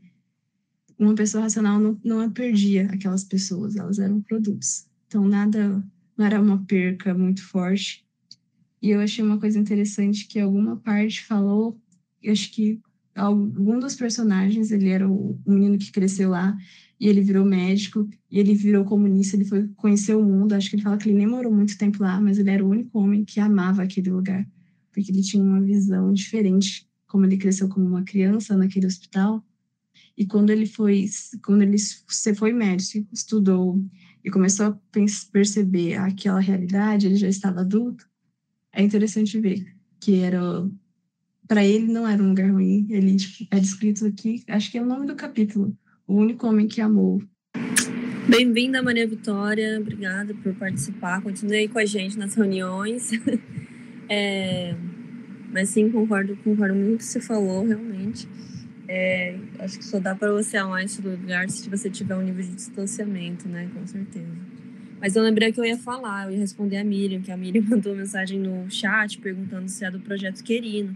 uma 0.99 1.15
pessoa 1.15 1.43
racional 1.43 1.79
não, 1.79 1.99
não 2.03 2.31
perdia 2.31 2.86
aquelas 2.86 3.23
pessoas, 3.23 3.75
elas 3.75 3.97
eram 3.97 4.21
produtos. 4.21 4.86
Então, 5.07 5.27
nada, 5.27 5.84
não 6.15 6.25
era 6.25 6.39
uma 6.39 6.63
perca 6.65 7.13
muito 7.13 7.43
forte. 7.43 8.05
E 8.81 8.89
eu 8.89 8.99
achei 8.99 9.23
uma 9.23 9.39
coisa 9.39 9.59
interessante 9.59 10.27
que 10.27 10.39
alguma 10.39 10.75
parte 10.75 11.23
falou, 11.23 11.79
eu 12.21 12.33
acho 12.33 12.51
que 12.51 12.81
algum 13.15 13.79
dos 13.79 13.95
personagens, 13.95 14.71
ele 14.71 14.89
era 14.89 15.07
o, 15.09 15.39
menino 15.45 15.77
que 15.77 15.91
cresceu 15.91 16.29
lá, 16.29 16.57
e 16.99 17.07
ele 17.07 17.21
virou 17.21 17.45
médico, 17.45 18.09
e 18.29 18.39
ele 18.39 18.55
virou 18.55 18.83
comunista, 18.85 19.35
ele 19.35 19.45
foi 19.45 19.67
conhecer 19.75 20.15
o 20.15 20.23
mundo, 20.23 20.53
acho 20.53 20.69
que 20.69 20.75
ele 20.75 20.83
fala 20.83 20.97
que 20.97 21.09
ele 21.09 21.17
nem 21.17 21.27
morou 21.27 21.53
muito 21.53 21.77
tempo 21.77 22.01
lá, 22.01 22.19
mas 22.19 22.37
ele 22.37 22.49
era 22.49 22.65
o 22.65 22.69
único 22.69 22.97
homem 22.99 23.23
que 23.25 23.39
amava 23.39 23.83
aquele 23.83 24.09
lugar, 24.09 24.47
porque 24.91 25.11
ele 25.11 25.21
tinha 25.21 25.43
uma 25.43 25.61
visão 25.61 26.11
diferente, 26.13 26.87
como 27.07 27.25
ele 27.25 27.37
cresceu 27.37 27.67
como 27.67 27.85
uma 27.85 28.03
criança 28.03 28.55
naquele 28.55 28.87
hospital, 28.87 29.43
e 30.17 30.25
quando 30.25 30.49
ele 30.49 30.65
foi, 30.65 31.05
quando 31.43 31.61
ele 31.61 31.77
você 32.07 32.33
foi 32.33 32.53
médico, 32.53 33.07
estudou 33.11 33.83
e 34.23 34.29
começou 34.29 34.67
a 34.67 34.79
perceber 35.31 35.95
aquela 35.95 36.39
realidade, 36.39 37.07
ele 37.07 37.15
já 37.15 37.27
estava 37.27 37.61
adulto, 37.61 38.11
é 38.73 38.81
interessante 38.81 39.39
ver 39.39 39.65
que 39.99 40.21
era 40.21 40.41
para 41.47 41.65
ele 41.65 41.91
não 41.91 42.07
era 42.07 42.23
um 42.23 42.29
lugar 42.29 42.49
ruim. 42.49 42.88
Ele 42.89 43.17
é 43.51 43.60
descrito 43.60 44.05
aqui, 44.05 44.43
acho 44.47 44.71
que 44.71 44.77
é 44.77 44.81
o 44.81 44.86
nome 44.86 45.05
do 45.05 45.15
capítulo, 45.15 45.75
o 46.07 46.15
único 46.15 46.47
homem 46.47 46.67
que 46.67 46.79
amou. 46.79 47.21
Bem-vinda, 48.29 48.81
Maria 48.81 49.05
Vitória. 49.05 49.77
Obrigada 49.79 50.34
por 50.34 50.55
participar. 50.55 51.21
Continue 51.21 51.57
aí 51.57 51.67
com 51.67 51.79
a 51.79 51.86
gente 51.86 52.17
nas 52.17 52.36
reuniões. 52.36 53.12
é, 54.07 54.75
mas 55.51 55.69
sim, 55.69 55.91
concordo, 55.91 56.38
concordo 56.38 56.73
muito 56.73 56.88
com 56.88 56.95
o 56.95 56.97
que 56.97 57.03
você 57.03 57.19
falou, 57.19 57.67
realmente. 57.67 58.27
É, 58.88 59.38
acho 59.60 59.77
que 59.77 59.86
só 59.86 59.99
dá 59.99 60.15
para 60.15 60.31
você 60.31 60.55
amar 60.55 60.86
esse 60.86 61.01
lugar 61.01 61.49
se 61.49 61.69
você 61.69 61.89
tiver 61.89 62.15
um 62.15 62.21
nível 62.21 62.43
de 62.43 62.55
distanciamento, 62.55 63.49
né? 63.49 63.69
Com 63.73 63.86
certeza. 63.86 64.50
Mas 65.01 65.15
eu 65.15 65.23
lembrei 65.23 65.51
que 65.51 65.59
eu 65.59 65.65
ia 65.65 65.77
falar, 65.77 66.27
eu 66.27 66.33
ia 66.33 66.39
responder 66.39 66.77
a 66.77 66.83
Miriam, 66.83 67.21
que 67.21 67.31
a 67.31 67.35
Miriam 67.35 67.63
mandou 67.67 67.93
mensagem 67.95 68.39
no 68.39 68.69
chat 68.69 69.17
perguntando 69.17 69.67
se 69.67 69.83
é 69.83 69.91
do 69.91 69.99
projeto 69.99 70.43
Querino 70.43 70.95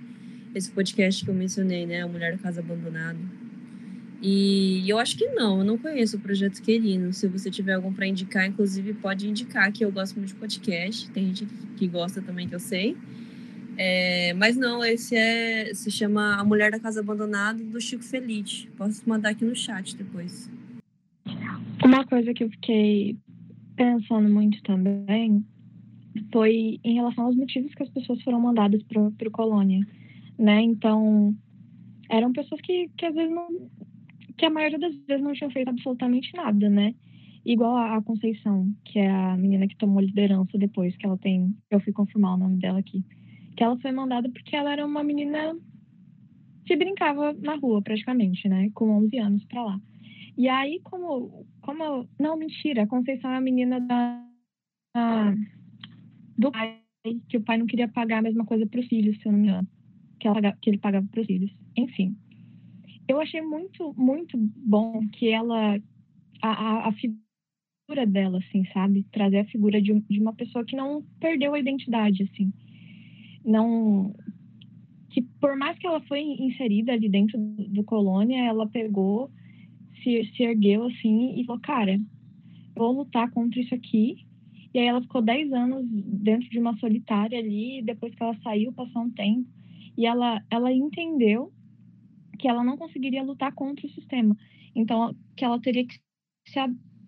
esse 0.55 0.71
podcast 0.71 1.23
que 1.23 1.29
eu 1.29 1.35
mencionei, 1.35 1.85
né? 1.85 2.01
A 2.01 2.07
Mulher 2.07 2.31
da 2.31 2.37
Casa 2.37 2.61
Abandonada. 2.61 3.19
E 4.21 4.89
eu 4.89 4.97
acho 4.97 5.17
que 5.17 5.27
não, 5.27 5.59
eu 5.59 5.65
não 5.65 5.77
conheço 5.77 6.15
o 6.15 6.19
Projeto 6.19 6.61
Querino. 6.61 7.11
Se 7.11 7.27
você 7.27 7.51
tiver 7.51 7.73
algum 7.73 7.93
para 7.93 8.07
indicar, 8.07 8.47
inclusive 8.47 8.93
pode 8.93 9.27
indicar, 9.27 9.71
que 9.71 9.83
eu 9.83 9.91
gosto 9.91 10.15
muito 10.15 10.29
de 10.29 10.35
podcast. 10.35 11.11
Tem 11.11 11.27
gente 11.27 11.45
que 11.75 11.87
gosta 11.87 12.21
também, 12.21 12.47
que 12.47 12.55
eu 12.55 12.59
sei. 12.59 12.95
É, 13.77 14.33
mas 14.35 14.55
não, 14.55 14.83
esse 14.83 15.15
é 15.17 15.73
se 15.73 15.91
chama 15.91 16.37
A 16.37 16.43
Mulher 16.45 16.71
da 16.71 16.79
Casa 16.79 17.01
Abandonada, 17.01 17.61
do 17.61 17.81
Chico 17.81 18.03
Feliz. 18.03 18.65
Posso 18.77 19.07
mandar 19.07 19.31
aqui 19.31 19.43
no 19.43 19.55
chat 19.55 19.95
depois. 19.97 20.49
Uma 21.83 22.05
coisa 22.05 22.33
que 22.33 22.45
eu 22.45 22.49
fiquei 22.49 23.17
pensando 23.75 24.29
muito 24.33 24.61
também 24.63 25.45
foi 26.31 26.79
em 26.83 26.95
relação 26.95 27.25
aos 27.25 27.35
motivos 27.35 27.73
que 27.73 27.83
as 27.83 27.89
pessoas 27.89 28.21
foram 28.23 28.39
mandadas 28.39 28.81
para 28.83 29.01
o 29.01 29.31
Colônia 29.31 29.85
né? 30.37 30.61
Então, 30.61 31.35
eram 32.09 32.31
pessoas 32.31 32.59
que, 32.61 32.89
que 32.97 33.05
às 33.05 33.15
vezes 33.15 33.33
não. 33.33 33.47
que 34.37 34.45
a 34.45 34.49
maioria 34.49 34.79
das 34.79 34.95
vezes 35.07 35.23
não 35.23 35.33
tinham 35.33 35.51
feito 35.51 35.69
absolutamente 35.69 36.31
nada, 36.35 36.69
né? 36.69 36.93
Igual 37.45 37.77
a 37.77 38.01
Conceição, 38.01 38.73
que 38.83 38.99
é 38.99 39.09
a 39.09 39.37
menina 39.37 39.67
que 39.67 39.77
tomou 39.77 40.01
liderança 40.01 40.57
depois, 40.57 40.95
que 40.97 41.05
ela 41.05 41.17
tem. 41.17 41.55
Eu 41.69 41.79
fui 41.79 41.93
confirmar 41.93 42.33
o 42.33 42.37
nome 42.37 42.57
dela 42.57 42.79
aqui. 42.79 43.03
Que 43.55 43.63
ela 43.63 43.77
foi 43.79 43.91
mandada 43.91 44.29
porque 44.29 44.55
ela 44.55 44.71
era 44.71 44.85
uma 44.85 45.03
menina 45.03 45.55
que 46.65 46.75
brincava 46.75 47.33
na 47.33 47.55
rua, 47.55 47.81
praticamente, 47.81 48.49
né? 48.49 48.69
Com 48.73 48.89
11 48.89 49.17
anos 49.19 49.45
pra 49.45 49.63
lá. 49.63 49.79
E 50.37 50.49
aí, 50.49 50.79
como. 50.83 51.45
Como 51.65 52.07
não, 52.19 52.37
mentira, 52.37 52.83
a 52.83 52.87
Conceição 52.87 53.31
é 53.31 53.37
a 53.37 53.41
menina 53.41 53.79
da. 53.79 54.23
do 56.37 56.51
pai, 56.51 56.79
que 57.27 57.37
o 57.37 57.41
pai 57.41 57.57
não 57.57 57.65
queria 57.65 57.87
pagar 57.87 58.19
a 58.19 58.21
mesma 58.21 58.45
coisa 58.45 58.65
para 58.65 58.79
os 58.79 58.87
filhos, 58.87 59.17
se 59.19 59.27
eu 59.27 59.31
não 59.31 59.39
me 59.39 59.47
engano 59.47 59.67
que, 60.19 60.27
ela, 60.27 60.51
que 60.61 60.69
ele 60.69 60.77
pagava 60.77 61.07
para 61.07 61.21
os 61.21 61.27
filhos. 61.27 61.51
Enfim, 61.77 62.15
eu 63.07 63.19
achei 63.19 63.41
muito, 63.41 63.93
muito 63.97 64.37
bom 64.37 65.07
que 65.09 65.29
ela, 65.29 65.77
a, 66.41 66.49
a, 66.49 66.89
a, 66.89 66.91
figura 66.93 68.05
dela, 68.07 68.39
assim, 68.39 68.65
sabe? 68.73 69.05
Trazer 69.11 69.39
a 69.39 69.45
figura 69.45 69.81
de, 69.81 69.93
de 70.01 70.19
uma 70.19 70.33
pessoa 70.33 70.65
que 70.65 70.75
não 70.75 71.03
perdeu 71.19 71.53
a 71.53 71.59
identidade, 71.59 72.23
assim. 72.23 72.51
Não. 73.43 74.13
Que 75.11 75.21
por 75.21 75.55
mais 75.55 75.77
que 75.77 75.87
ela 75.87 76.01
foi 76.01 76.21
inserida 76.21 76.93
ali 76.93 77.07
dentro 77.07 77.37
do, 77.37 77.69
do 77.69 77.83
colônia, 77.83 78.43
ela 78.43 78.67
pegou, 78.67 79.31
se, 80.05 80.31
se 80.35 80.43
ergueu, 80.43 80.85
assim, 80.85 81.39
e 81.39 81.43
falou: 81.45 81.61
cara, 81.61 81.99
vou 82.75 82.91
lutar 82.91 83.31
contra 83.31 83.59
isso 83.59 83.73
aqui. 83.73 84.25
E 84.73 84.79
aí 84.79 84.85
ela 84.85 85.01
ficou 85.01 85.21
10 85.21 85.51
anos 85.53 85.85
dentro 85.89 86.49
de 86.49 86.59
uma 86.59 86.77
solitária 86.77 87.39
ali, 87.39 87.81
depois 87.81 88.13
que 88.13 88.21
ela 88.21 88.37
saiu, 88.43 88.73
passou 88.73 89.03
um 89.03 89.11
tempo, 89.11 89.49
e 89.97 90.05
ela, 90.05 90.43
ela 90.51 90.71
entendeu 90.71 91.51
que 92.37 92.47
ela 92.47 92.63
não 92.63 92.77
conseguiria 92.77 93.23
lutar 93.23 93.53
contra 93.53 93.87
o 93.87 93.89
sistema. 93.89 94.37
Então, 94.75 95.15
que 95.37 95.45
ela 95.45 95.59
teria 95.61 95.87
que 95.87 95.95
se, 96.47 96.59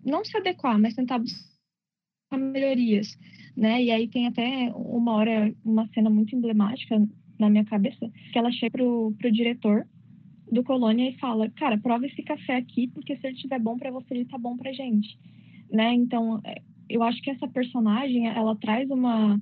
não 0.04 0.24
se 0.24 0.34
adequar, 0.36 0.78
mas 0.78 0.94
tentar 0.94 1.18
buscar 1.18 2.38
melhorias, 2.38 3.18
né? 3.54 3.82
E 3.82 3.90
aí 3.90 4.08
tem 4.08 4.26
até 4.26 4.72
uma 4.74 5.12
hora, 5.12 5.54
uma 5.62 5.86
cena 5.88 6.08
muito 6.08 6.34
emblemática 6.34 6.96
na 7.38 7.50
minha 7.50 7.66
cabeça, 7.66 8.10
que 8.32 8.38
ela 8.38 8.50
chega 8.50 8.78
pro, 8.78 9.14
pro 9.18 9.30
diretor 9.30 9.86
do 10.50 10.64
Colônia 10.64 11.10
e 11.10 11.18
fala, 11.18 11.50
cara, 11.50 11.78
prova 11.78 12.06
esse 12.06 12.22
café 12.22 12.56
aqui, 12.56 12.88
porque 12.88 13.16
se 13.16 13.26
ele 13.26 13.36
estiver 13.36 13.58
bom 13.58 13.76
para 13.76 13.90
você, 13.90 14.14
ele 14.14 14.24
tá 14.24 14.38
bom 14.38 14.56
pra 14.56 14.72
gente, 14.72 15.18
né? 15.70 15.92
Então, 15.94 16.40
é, 16.44 16.62
eu 16.88 17.02
acho 17.02 17.20
que 17.22 17.30
essa 17.30 17.46
personagem, 17.46 18.26
ela 18.26 18.56
traz 18.56 18.90
uma 18.90 19.40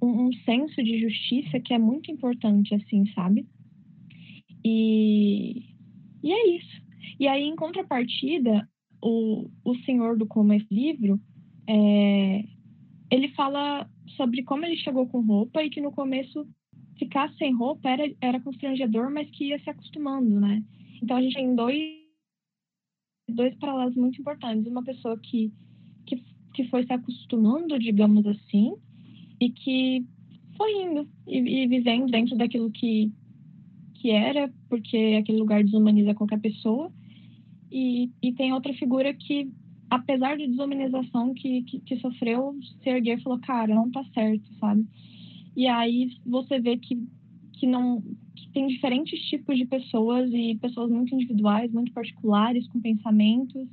um, 0.00 0.26
um 0.26 0.32
senso 0.44 0.82
de 0.82 1.00
justiça 1.00 1.58
que 1.60 1.72
é 1.72 1.78
muito 1.78 2.10
importante, 2.10 2.74
assim, 2.74 3.06
sabe? 3.14 3.46
E, 4.64 5.74
e 6.22 6.32
é 6.32 6.56
isso. 6.56 6.82
E 7.18 7.26
aí, 7.26 7.42
em 7.42 7.56
contrapartida, 7.56 8.68
o, 9.02 9.50
o 9.64 9.74
senhor 9.84 10.16
do 10.16 10.26
Como 10.26 10.52
esse 10.52 10.72
livro, 10.72 11.20
é, 11.68 12.44
ele 13.10 13.28
fala 13.28 13.88
sobre 14.16 14.42
como 14.42 14.64
ele 14.64 14.76
chegou 14.76 15.06
com 15.06 15.20
roupa 15.20 15.62
e 15.62 15.70
que 15.70 15.80
no 15.80 15.92
começo 15.92 16.46
ficar 16.98 17.32
sem 17.34 17.54
roupa 17.54 17.88
era, 17.88 18.12
era 18.20 18.40
constrangedor, 18.40 19.10
mas 19.10 19.28
que 19.30 19.48
ia 19.48 19.58
se 19.60 19.70
acostumando, 19.70 20.40
né? 20.40 20.62
Então 21.02 21.16
a 21.16 21.22
gente 21.22 21.34
tem 21.34 21.54
dois, 21.54 21.78
dois 23.28 23.54
paralelos 23.56 23.96
muito 23.96 24.20
importantes. 24.20 24.66
Uma 24.66 24.82
pessoa 24.82 25.18
que, 25.18 25.52
que, 26.06 26.22
que 26.54 26.64
foi 26.68 26.84
se 26.84 26.92
acostumando, 26.92 27.78
digamos 27.78 28.26
assim, 28.26 28.74
e 29.40 29.50
que 29.50 30.06
foi 30.56 30.72
indo 30.82 31.08
e, 31.26 31.38
e 31.38 31.66
vivendo 31.66 32.10
dentro 32.10 32.36
daquilo 32.36 32.70
que, 32.70 33.12
que 33.94 34.10
era, 34.10 34.52
porque 34.68 35.16
aquele 35.18 35.38
lugar 35.38 35.62
desumaniza 35.64 36.14
qualquer 36.14 36.40
pessoa. 36.40 36.92
E, 37.70 38.10
e 38.22 38.32
tem 38.32 38.52
outra 38.52 38.72
figura 38.74 39.12
que, 39.12 39.50
apesar 39.90 40.38
da 40.38 40.46
desumanização 40.46 41.34
que, 41.34 41.62
que, 41.62 41.80
que 41.80 41.96
sofreu, 41.96 42.56
se 42.82 42.88
erguer 42.88 43.18
e 43.18 43.22
falou, 43.22 43.40
cara, 43.40 43.74
não 43.74 43.90
tá 43.90 44.04
certo, 44.14 44.48
sabe? 44.60 44.86
E 45.56 45.66
aí 45.66 46.16
você 46.26 46.58
vê 46.60 46.76
que, 46.76 47.06
que 47.54 47.66
não 47.66 48.02
que 48.34 48.50
tem 48.52 48.66
diferentes 48.66 49.20
tipos 49.26 49.56
de 49.56 49.64
pessoas 49.66 50.30
e 50.32 50.56
pessoas 50.60 50.90
muito 50.90 51.14
individuais, 51.14 51.72
muito 51.72 51.92
particulares, 51.92 52.66
com 52.68 52.80
pensamentos, 52.80 53.68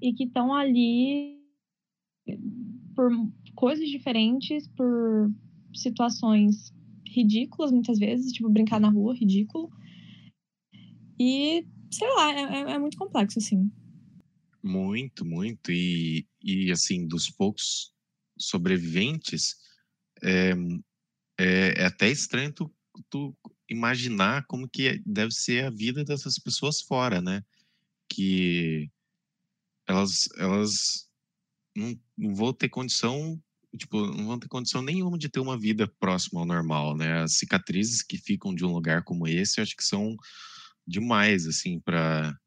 e 0.00 0.12
que 0.12 0.24
estão 0.24 0.52
ali 0.52 1.40
por 2.94 3.10
coisas 3.54 3.88
diferentes, 3.88 4.68
por 4.68 5.30
situações 5.74 6.72
ridículas, 7.08 7.72
muitas 7.72 7.98
vezes, 7.98 8.32
tipo 8.32 8.48
brincar 8.50 8.80
na 8.80 8.90
rua, 8.90 9.14
ridículo. 9.14 9.70
E, 11.18 11.66
sei 11.90 12.08
lá, 12.14 12.32
é, 12.32 12.42
é, 12.42 12.72
é 12.72 12.78
muito 12.78 12.98
complexo, 12.98 13.38
assim. 13.38 13.70
Muito, 14.62 15.24
muito. 15.24 15.70
E, 15.70 16.26
e 16.42 16.70
assim, 16.70 17.06
dos 17.06 17.30
poucos 17.30 17.94
sobreviventes, 18.38 19.56
é, 20.22 20.54
é, 21.38 21.82
é 21.82 21.84
até 21.86 22.08
estranho 22.08 22.52
tu, 22.52 22.74
tu, 23.10 23.36
imaginar 23.68 24.44
como 24.46 24.68
que 24.68 25.02
deve 25.04 25.32
ser 25.32 25.64
a 25.64 25.70
vida 25.70 26.04
dessas 26.04 26.38
pessoas 26.38 26.80
fora, 26.80 27.20
né? 27.20 27.42
Que 28.08 28.90
elas, 29.86 30.28
elas 30.36 31.08
não, 31.76 31.98
não 32.16 32.34
vão 32.34 32.52
ter 32.52 32.68
condição, 32.68 33.40
tipo, 33.76 34.06
não 34.06 34.26
vão 34.26 34.38
ter 34.38 34.48
condição 34.48 34.82
nenhuma 34.82 35.18
de 35.18 35.28
ter 35.28 35.40
uma 35.40 35.58
vida 35.58 35.88
próxima 35.98 36.40
ao 36.40 36.46
normal, 36.46 36.96
né? 36.96 37.22
As 37.22 37.34
cicatrizes 37.34 38.02
que 38.02 38.18
ficam 38.18 38.54
de 38.54 38.64
um 38.64 38.72
lugar 38.72 39.02
como 39.02 39.26
esse, 39.26 39.60
eu 39.60 39.62
acho 39.62 39.76
que 39.76 39.84
são 39.84 40.16
demais, 40.86 41.46
assim, 41.46 41.80
para 41.80 42.38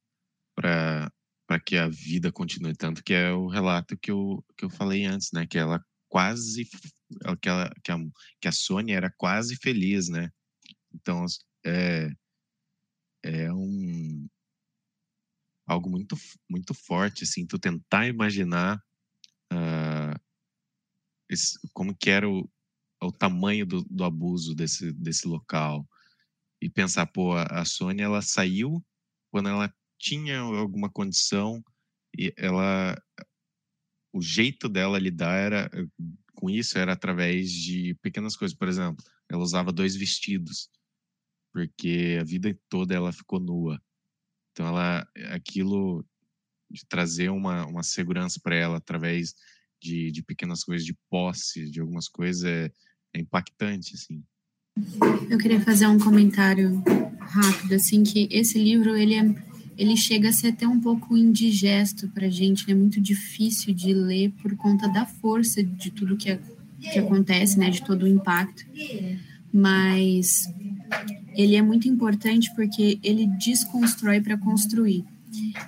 para 0.56 1.60
que 1.65 1.78
a 1.78 1.88
vida 1.88 2.32
continue 2.32 2.76
tanto 2.76 3.04
que 3.04 3.13
é 3.13 3.32
o 3.32 3.47
relato 3.47 3.95
que 3.97 4.12
eu, 4.12 4.43
que 4.58 4.65
eu 4.65 4.69
falei 4.69 5.06
antes, 5.06 5.32
né? 5.32 5.45
Que 5.47 5.58
ela 5.58 5.82
quase 6.10 6.67
que, 7.41 7.50
que, 7.84 7.91
a, 7.91 7.98
que 8.41 8.48
a 8.48 8.52
Sônia 8.52 8.96
era 8.96 9.13
quase 9.17 9.56
feliz, 9.58 10.10
né? 10.10 10.30
Então 10.93 11.26
é, 11.65 12.10
é 13.24 13.54
um 13.54 14.28
algo 15.65 15.89
muito 15.89 16.15
muito 16.50 16.74
forte 16.74 17.24
assim, 17.24 17.46
tu 17.46 17.60
tentar 17.60 18.08
imaginar 18.08 18.82
uh, 19.52 20.20
esse, 21.30 21.60
como 21.74 21.96
que 21.96 22.10
era 22.10 22.30
o, 22.30 22.50
o 23.02 23.12
tamanho 23.12 23.65
do, 23.65 23.84
do, 23.84 24.04
abuso 24.04 24.56
desse, 24.56 24.93
desse 24.93 25.28
local 25.28 25.86
e 26.62 26.70
pensar, 26.70 27.06
pô, 27.08 27.34
a, 27.34 27.43
a 27.43 27.65
Sônia 27.65 28.06
ela 28.06 28.22
saiu 28.22 28.84
quando 29.30 29.50
ela 29.50 29.74
tinha 30.00 30.39
alguma 30.39 30.89
condição 30.89 31.62
e 32.17 32.34
ela 32.38 32.96
o 34.13 34.22
jeito 34.22 34.70
dela 34.70 34.98
lidar 34.98 35.36
era 35.36 35.70
com 36.38 36.50
isso 36.50 36.78
era 36.78 36.93
através 36.93 37.52
de 37.52 37.95
pequenas 38.02 38.38
coisas, 38.38 38.56
por 38.56 38.67
exemplo, 38.67 39.04
ela 39.30 39.41
usava 39.41 39.71
dois 39.71 39.95
vestidos 39.95 40.69
porque 41.52 42.19
a 42.21 42.23
vida 42.23 42.56
toda 42.69 42.93
ela 42.93 43.12
ficou 43.12 43.39
nua. 43.39 43.82
Então 44.52 44.67
ela 44.67 45.08
aquilo 45.32 46.06
de 46.69 46.86
trazer 46.88 47.30
uma, 47.30 47.65
uma 47.65 47.82
segurança 47.82 48.39
para 48.43 48.56
ela 48.56 48.78
através 48.78 49.34
de, 49.82 50.12
de 50.12 50.21
pequenas 50.21 50.63
coisas, 50.63 50.86
de 50.86 50.95
posse, 51.10 51.71
de 51.71 51.80
algumas 51.80 52.08
coisas 52.08 52.43
é, 52.43 52.71
é 53.15 53.19
impactante 53.19 53.95
assim. 53.95 54.23
Eu 55.28 55.39
queria 55.39 55.60
fazer 55.62 55.88
um 55.88 55.97
comentário 55.97 56.84
rápido 57.19 57.73
assim 57.73 58.04
que 58.04 58.28
esse 58.32 58.60
livro 58.60 58.95
ele 58.95 59.15
é 59.15 59.57
ele 59.77 59.95
chega 59.95 60.29
a 60.29 60.33
ser 60.33 60.47
até 60.47 60.67
um 60.67 60.79
pouco 60.79 61.15
indigesto 61.15 62.07
para 62.07 62.25
a 62.25 62.29
gente, 62.29 62.63
é 62.69 62.73
né? 62.73 62.79
muito 62.79 62.99
difícil 62.99 63.73
de 63.73 63.93
ler 63.93 64.31
por 64.41 64.55
conta 64.55 64.87
da 64.87 65.05
força 65.05 65.63
de 65.63 65.91
tudo 65.91 66.17
que, 66.17 66.37
que 66.81 66.99
acontece, 66.99 67.59
né, 67.59 67.69
de 67.69 67.83
todo 67.83 68.03
o 68.03 68.07
impacto. 68.07 68.65
Mas 69.53 70.51
ele 71.35 71.55
é 71.55 71.61
muito 71.61 71.87
importante 71.87 72.53
porque 72.55 72.99
ele 73.03 73.27
desconstrói 73.27 74.19
para 74.19 74.37
construir. 74.37 75.05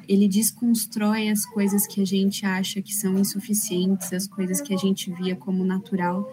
Ele 0.07 0.27
desconstrói 0.27 1.29
as 1.29 1.45
coisas 1.45 1.85
que 1.85 2.01
a 2.01 2.05
gente 2.05 2.45
acha 2.45 2.81
que 2.81 2.93
são 2.93 3.19
insuficientes, 3.19 4.11
as 4.11 4.25
coisas 4.25 4.59
que 4.59 4.73
a 4.73 4.77
gente 4.77 5.11
via 5.11 5.35
como 5.35 5.63
natural, 5.63 6.27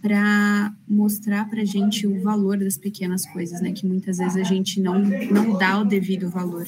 para 0.00 0.74
mostrar 0.88 1.48
para 1.48 1.64
gente 1.64 2.06
o 2.06 2.22
valor 2.22 2.58
das 2.58 2.78
pequenas 2.78 3.26
coisas, 3.26 3.60
né? 3.60 3.72
Que 3.72 3.86
muitas 3.86 4.18
vezes 4.18 4.36
a 4.36 4.42
gente 4.42 4.80
não, 4.80 4.98
não 4.98 5.58
dá 5.58 5.78
o 5.80 5.84
devido 5.84 6.28
valor. 6.28 6.66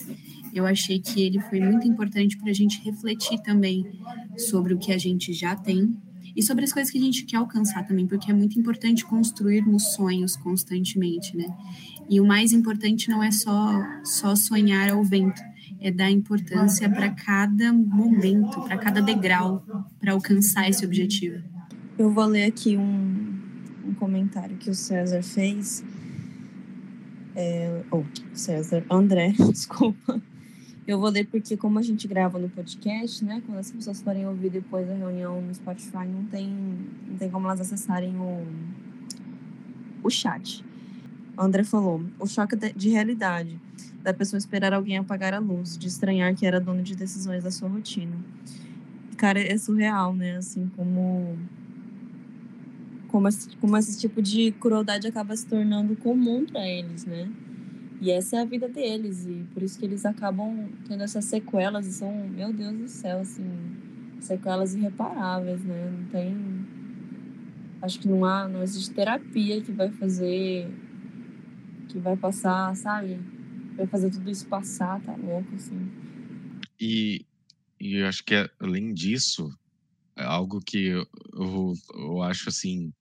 Eu 0.52 0.66
achei 0.66 1.00
que 1.00 1.22
ele 1.22 1.40
foi 1.40 1.60
muito 1.60 1.88
importante 1.88 2.36
para 2.36 2.50
a 2.50 2.54
gente 2.54 2.82
refletir 2.84 3.40
também 3.42 3.90
sobre 4.36 4.74
o 4.74 4.78
que 4.78 4.92
a 4.92 4.98
gente 4.98 5.32
já 5.32 5.56
tem 5.56 5.96
e 6.36 6.42
sobre 6.42 6.64
as 6.64 6.72
coisas 6.72 6.90
que 6.90 6.98
a 6.98 7.00
gente 7.00 7.24
quer 7.24 7.36
alcançar 7.36 7.86
também, 7.86 8.06
porque 8.06 8.30
é 8.30 8.34
muito 8.34 8.58
importante 8.58 9.04
construirmos 9.04 9.94
sonhos 9.94 10.36
constantemente, 10.36 11.36
né? 11.36 11.46
E 12.08 12.20
o 12.20 12.26
mais 12.26 12.52
importante 12.52 13.08
não 13.08 13.22
é 13.22 13.30
só 13.30 13.82
só 14.04 14.34
sonhar 14.34 14.90
ao 14.90 15.02
vento, 15.02 15.40
é 15.80 15.90
dar 15.90 16.10
importância 16.10 16.88
para 16.88 17.10
cada 17.10 17.72
momento, 17.72 18.60
para 18.62 18.76
cada 18.76 19.00
degrau, 19.00 19.64
para 19.98 20.12
alcançar 20.12 20.68
esse 20.68 20.84
objetivo. 20.84 21.42
Eu 21.98 22.10
vou 22.10 22.24
ler 22.24 22.44
aqui 22.44 22.76
um 22.76 23.21
comentário 24.12 24.56
que 24.58 24.68
o 24.68 24.74
César 24.74 25.22
fez. 25.22 25.82
É, 27.34 27.82
oh, 27.90 28.04
César, 28.34 28.84
André, 28.90 29.32
desculpa. 29.50 30.20
Eu 30.86 31.00
vou 31.00 31.08
ler 31.08 31.26
porque, 31.26 31.56
como 31.56 31.78
a 31.78 31.82
gente 31.82 32.06
grava 32.06 32.38
no 32.38 32.48
podcast, 32.50 33.24
né? 33.24 33.42
Quando 33.46 33.58
as 33.58 33.70
pessoas 33.70 34.02
forem 34.02 34.26
ouvir 34.26 34.50
depois 34.50 34.86
da 34.86 34.94
reunião 34.94 35.40
no 35.40 35.54
Spotify, 35.54 36.06
não 36.06 36.24
tem, 36.24 36.48
não 37.08 37.16
tem 37.16 37.30
como 37.30 37.46
elas 37.46 37.60
acessarem 37.60 38.14
o, 38.16 38.44
o 40.02 40.10
chat. 40.10 40.62
O 41.38 41.40
André 41.40 41.64
falou: 41.64 42.04
o 42.18 42.26
choque 42.26 42.56
de 42.74 42.90
realidade 42.90 43.58
da 44.02 44.12
pessoa 44.12 44.36
esperar 44.36 44.74
alguém 44.74 44.98
apagar 44.98 45.32
a 45.32 45.38
luz, 45.38 45.78
de 45.78 45.86
estranhar 45.86 46.34
que 46.34 46.44
era 46.44 46.60
dono 46.60 46.82
de 46.82 46.94
decisões 46.96 47.44
da 47.44 47.50
sua 47.50 47.68
rotina. 47.68 48.16
Cara, 49.16 49.40
é 49.40 49.56
surreal, 49.56 50.12
né? 50.12 50.36
Assim, 50.36 50.68
como 50.76 51.38
como 53.12 53.28
como 53.60 53.76
esse 53.76 54.00
tipo 54.00 54.22
de 54.22 54.52
crueldade 54.52 55.06
acaba 55.06 55.36
se 55.36 55.46
tornando 55.46 55.94
comum 55.96 56.46
para 56.46 56.66
eles, 56.66 57.04
né? 57.04 57.30
E 58.00 58.10
essa 58.10 58.38
é 58.38 58.40
a 58.40 58.44
vida 58.44 58.68
deles, 58.68 59.26
e 59.26 59.46
por 59.54 59.62
isso 59.62 59.78
que 59.78 59.84
eles 59.84 60.04
acabam 60.04 60.68
tendo 60.88 61.04
essas 61.04 61.24
sequelas, 61.26 61.86
e 61.86 61.92
são, 61.92 62.10
meu 62.28 62.52
Deus 62.52 62.76
do 62.76 62.88
céu, 62.88 63.20
assim, 63.20 63.44
sequelas 64.20 64.74
irreparáveis, 64.74 65.62
né? 65.62 65.90
Não 65.90 66.08
tem. 66.08 66.36
Acho 67.80 68.00
que 68.00 68.08
não 68.08 68.24
há, 68.24 68.48
não 68.48 68.62
existe 68.62 68.92
terapia 68.92 69.60
que 69.60 69.70
vai 69.70 69.90
fazer. 69.90 70.68
que 71.88 71.98
vai 71.98 72.16
passar, 72.16 72.74
sabe? 72.74 73.20
Vai 73.76 73.86
fazer 73.86 74.10
tudo 74.10 74.30
isso 74.30 74.46
passar, 74.48 75.00
tá 75.02 75.14
louco, 75.14 75.54
assim. 75.54 75.88
E, 76.80 77.24
e 77.78 77.96
eu 77.98 78.06
acho 78.08 78.24
que 78.24 78.34
além 78.58 78.92
disso, 78.92 79.48
é 80.16 80.24
algo 80.24 80.60
que 80.60 80.86
eu, 80.86 81.06
eu, 81.34 81.74
eu 81.94 82.22
acho 82.22 82.48
assim 82.48 82.92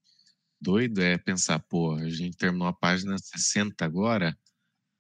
doido 0.61 1.01
é 1.01 1.17
pensar, 1.17 1.59
pô, 1.59 1.95
a 1.95 2.09
gente 2.09 2.37
terminou 2.37 2.67
a 2.67 2.73
página 2.73 3.17
60 3.17 3.83
agora, 3.83 4.37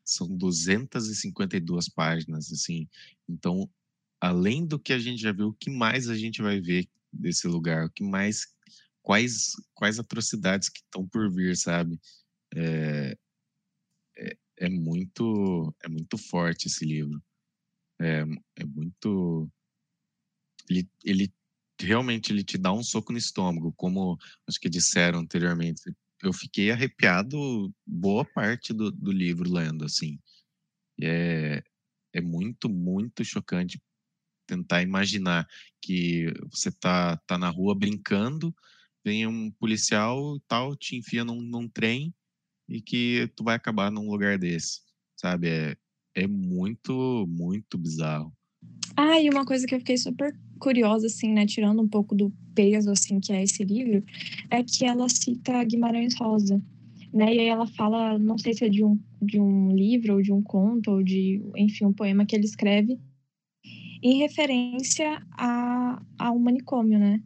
são 0.03 0.27
252 0.35 1.89
páginas, 1.89 2.51
assim. 2.51 2.89
Então, 3.29 3.69
além 4.19 4.65
do 4.65 4.79
que 4.79 4.93
a 4.93 4.99
gente 4.99 5.21
já 5.21 5.31
viu, 5.31 5.49
o 5.49 5.53
que 5.53 5.69
mais 5.69 6.09
a 6.09 6.15
gente 6.17 6.41
vai 6.41 6.59
ver 6.59 6.89
desse 7.13 7.47
lugar? 7.47 7.85
O 7.85 7.91
que 7.91 8.03
mais 8.03 8.47
quais 9.03 9.51
quais 9.73 9.99
atrocidades 9.99 10.69
que 10.69 10.79
estão 10.79 11.07
por 11.07 11.31
vir, 11.31 11.55
sabe? 11.57 11.99
É, 12.55 13.17
é, 14.17 14.37
é, 14.57 14.69
muito 14.69 15.73
é 15.83 15.89
muito 15.89 16.17
forte 16.17 16.67
esse 16.67 16.85
livro. 16.85 17.21
É, 17.99 18.21
é 18.57 18.65
muito 18.65 19.49
ele, 20.69 20.89
ele 21.03 21.33
realmente 21.85 22.31
ele 22.31 22.43
te 22.43 22.57
dá 22.57 22.71
um 22.71 22.83
soco 22.83 23.11
no 23.11 23.17
estômago, 23.17 23.73
como 23.73 24.17
acho 24.47 24.59
que 24.59 24.69
disseram 24.69 25.19
anteriormente. 25.19 25.81
Eu 26.21 26.33
fiquei 26.33 26.71
arrepiado 26.71 27.73
boa 27.85 28.23
parte 28.23 28.73
do, 28.73 28.91
do 28.91 29.11
livro 29.11 29.51
lendo, 29.51 29.85
assim. 29.85 30.19
E 30.99 31.05
é, 31.05 31.63
é 32.13 32.21
muito, 32.21 32.69
muito 32.69 33.23
chocante 33.23 33.81
tentar 34.47 34.81
imaginar 34.81 35.47
que 35.81 36.31
você 36.51 36.71
tá, 36.71 37.17
tá 37.25 37.37
na 37.37 37.49
rua 37.49 37.73
brincando, 37.73 38.53
vem 39.03 39.25
um 39.25 39.49
policial 39.51 40.39
tal, 40.47 40.75
te 40.75 40.95
enfia 40.97 41.23
num, 41.23 41.41
num 41.41 41.67
trem 41.67 42.13
e 42.67 42.81
que 42.81 43.31
tu 43.35 43.43
vai 43.43 43.55
acabar 43.55 43.89
num 43.89 44.09
lugar 44.09 44.37
desse, 44.37 44.81
sabe? 45.15 45.49
É, 45.49 45.77
é 46.15 46.27
muito, 46.27 47.25
muito 47.27 47.77
bizarro. 47.77 48.35
Ah, 48.95 49.19
e 49.19 49.29
uma 49.29 49.45
coisa 49.45 49.65
que 49.65 49.73
eu 49.73 49.79
fiquei 49.79 49.97
super 49.97 50.37
curiosa, 50.61 51.07
assim, 51.07 51.33
né, 51.33 51.45
tirando 51.45 51.81
um 51.81 51.87
pouco 51.87 52.15
do 52.15 52.31
peso, 52.55 52.91
assim, 52.91 53.19
que 53.19 53.33
é 53.33 53.43
esse 53.43 53.63
livro, 53.63 54.03
é 54.49 54.63
que 54.63 54.85
ela 54.85 55.09
cita 55.09 55.63
Guimarães 55.63 56.15
Rosa, 56.15 56.61
né, 57.13 57.33
e 57.33 57.39
aí 57.39 57.47
ela 57.47 57.67
fala, 57.67 58.17
não 58.17 58.37
sei 58.37 58.53
se 58.53 58.63
é 58.63 58.69
de 58.69 58.83
um, 58.83 58.97
de 59.21 59.39
um 59.39 59.71
livro, 59.71 60.13
ou 60.13 60.21
de 60.21 60.31
um 60.31 60.41
conto, 60.41 60.91
ou 60.91 61.03
de, 61.03 61.41
enfim, 61.57 61.85
um 61.85 61.93
poema 61.93 62.25
que 62.25 62.35
ele 62.35 62.45
escreve, 62.45 62.97
em 64.03 64.19
referência 64.19 65.21
a, 65.33 66.01
a 66.17 66.31
um 66.31 66.39
manicômio, 66.39 66.99
né, 66.99 67.21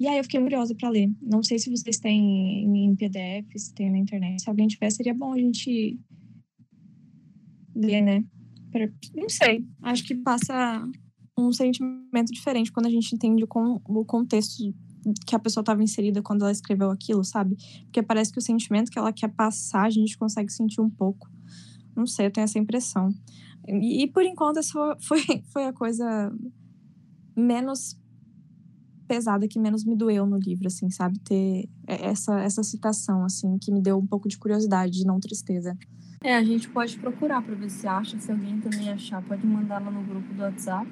e 0.00 0.08
aí 0.08 0.18
eu 0.18 0.24
fiquei 0.24 0.40
curiosa 0.40 0.74
para 0.74 0.88
ler. 0.88 1.08
Não 1.22 1.42
sei 1.42 1.56
se 1.58 1.70
vocês 1.70 1.98
têm 1.98 2.64
em 2.64 2.96
PDF, 2.96 3.46
se 3.56 3.72
tem 3.72 3.92
na 3.92 3.98
internet. 3.98 4.42
Se 4.42 4.48
alguém 4.48 4.66
tiver, 4.66 4.90
seria 4.90 5.14
bom 5.14 5.32
a 5.32 5.38
gente 5.38 5.98
ler, 7.74 8.02
né? 8.02 8.24
Não 9.14 9.28
sei. 9.28 9.64
Acho 9.80 10.04
que 10.04 10.16
passa 10.16 10.84
um 11.36 11.52
sentimento 11.52 12.32
diferente 12.32 12.70
quando 12.72 12.86
a 12.86 12.90
gente 12.90 13.14
entende 13.14 13.44
o, 13.44 13.80
o 13.84 14.04
contexto 14.04 14.74
que 15.26 15.34
a 15.34 15.38
pessoa 15.38 15.62
estava 15.62 15.82
inserida 15.82 16.22
quando 16.22 16.42
ela 16.42 16.52
escreveu 16.52 16.90
aquilo, 16.90 17.24
sabe? 17.24 17.56
Porque 17.84 18.02
parece 18.02 18.32
que 18.32 18.38
o 18.38 18.42
sentimento 18.42 18.90
que 18.90 18.98
ela 18.98 19.12
quer 19.12 19.28
passar, 19.28 19.84
a 19.84 19.90
gente 19.90 20.16
consegue 20.16 20.50
sentir 20.50 20.80
um 20.80 20.88
pouco. 20.88 21.28
Não 21.94 22.06
sei, 22.06 22.26
eu 22.26 22.30
tenho 22.30 22.44
essa 22.44 22.58
impressão. 22.58 23.10
E, 23.68 24.02
e 24.02 24.06
por 24.06 24.24
enquanto, 24.24 24.58
essa 24.58 24.96
foi, 25.00 25.20
foi 25.52 25.64
a 25.64 25.72
coisa 25.72 26.32
menos 27.36 27.98
pesada 29.06 29.46
que 29.46 29.58
menos 29.58 29.84
me 29.84 29.96
doeu 29.96 30.26
no 30.26 30.38
livro, 30.38 30.66
assim, 30.66 30.90
sabe? 30.90 31.18
Ter 31.20 31.68
essa, 31.86 32.40
essa 32.40 32.62
citação, 32.62 33.24
assim, 33.24 33.58
que 33.58 33.72
me 33.72 33.80
deu 33.80 33.98
um 33.98 34.06
pouco 34.06 34.28
de 34.28 34.38
curiosidade, 34.38 35.04
não 35.04 35.20
tristeza. 35.20 35.76
É, 36.22 36.34
a 36.34 36.42
gente 36.42 36.68
pode 36.68 36.98
procurar 36.98 37.42
para 37.42 37.54
ver 37.54 37.70
se 37.70 37.86
acha. 37.86 38.18
Se 38.18 38.30
alguém 38.30 38.58
também 38.60 38.90
achar, 38.90 39.22
pode 39.22 39.46
mandar 39.46 39.78
lá 39.78 39.90
no 39.90 40.02
grupo 40.02 40.32
do 40.32 40.42
WhatsApp. 40.42 40.88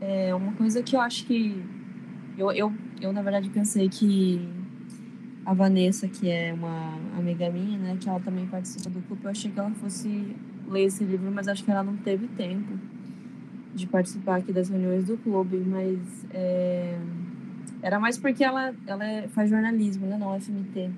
É 0.00 0.34
uma 0.34 0.52
coisa 0.52 0.82
que 0.82 0.96
eu 0.96 1.00
acho 1.00 1.26
que. 1.26 1.62
Eu, 2.36 2.50
eu, 2.52 2.72
eu 3.00 3.12
na 3.12 3.22
verdade, 3.22 3.48
pensei 3.50 3.88
que 3.88 4.48
a 5.44 5.54
Vanessa, 5.54 6.08
que 6.08 6.28
é 6.28 6.52
uma 6.52 6.94
amiga 7.16 7.50
minha, 7.50 7.78
né, 7.78 7.96
que 8.00 8.08
ela 8.08 8.20
também 8.20 8.46
participa 8.46 8.90
do 8.90 9.00
clube, 9.02 9.24
eu 9.24 9.30
achei 9.30 9.50
que 9.50 9.58
ela 9.58 9.70
fosse 9.72 10.36
ler 10.68 10.84
esse 10.84 11.04
livro, 11.04 11.30
mas 11.30 11.48
acho 11.48 11.64
que 11.64 11.70
ela 11.70 11.82
não 11.82 11.96
teve 11.96 12.28
tempo 12.28 12.78
de 13.74 13.86
participar 13.86 14.36
aqui 14.36 14.52
das 14.52 14.68
reuniões 14.68 15.06
do 15.06 15.16
clube, 15.16 15.58
mas 15.58 15.98
é, 16.32 16.98
era 17.82 17.98
mais 17.98 18.18
porque 18.18 18.44
ela, 18.44 18.74
ela 18.86 19.04
é, 19.04 19.28
faz 19.28 19.50
jornalismo, 19.50 20.06
né, 20.06 20.16
na 20.16 20.34
UFMT. 20.34 20.90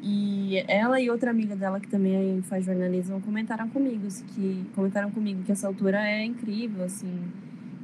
E 0.00 0.64
ela 0.68 1.00
e 1.00 1.10
outra 1.10 1.30
amiga 1.30 1.56
dela 1.56 1.80
que 1.80 1.88
também 1.88 2.40
faz 2.42 2.64
jornalismo 2.64 3.20
comentaram 3.20 3.68
comigo 3.68 4.06
que 4.34 4.64
comentaram 4.74 5.10
comigo 5.10 5.42
que 5.42 5.50
essa 5.50 5.66
autora 5.66 6.00
é 6.08 6.24
incrível, 6.24 6.84
assim, 6.84 7.20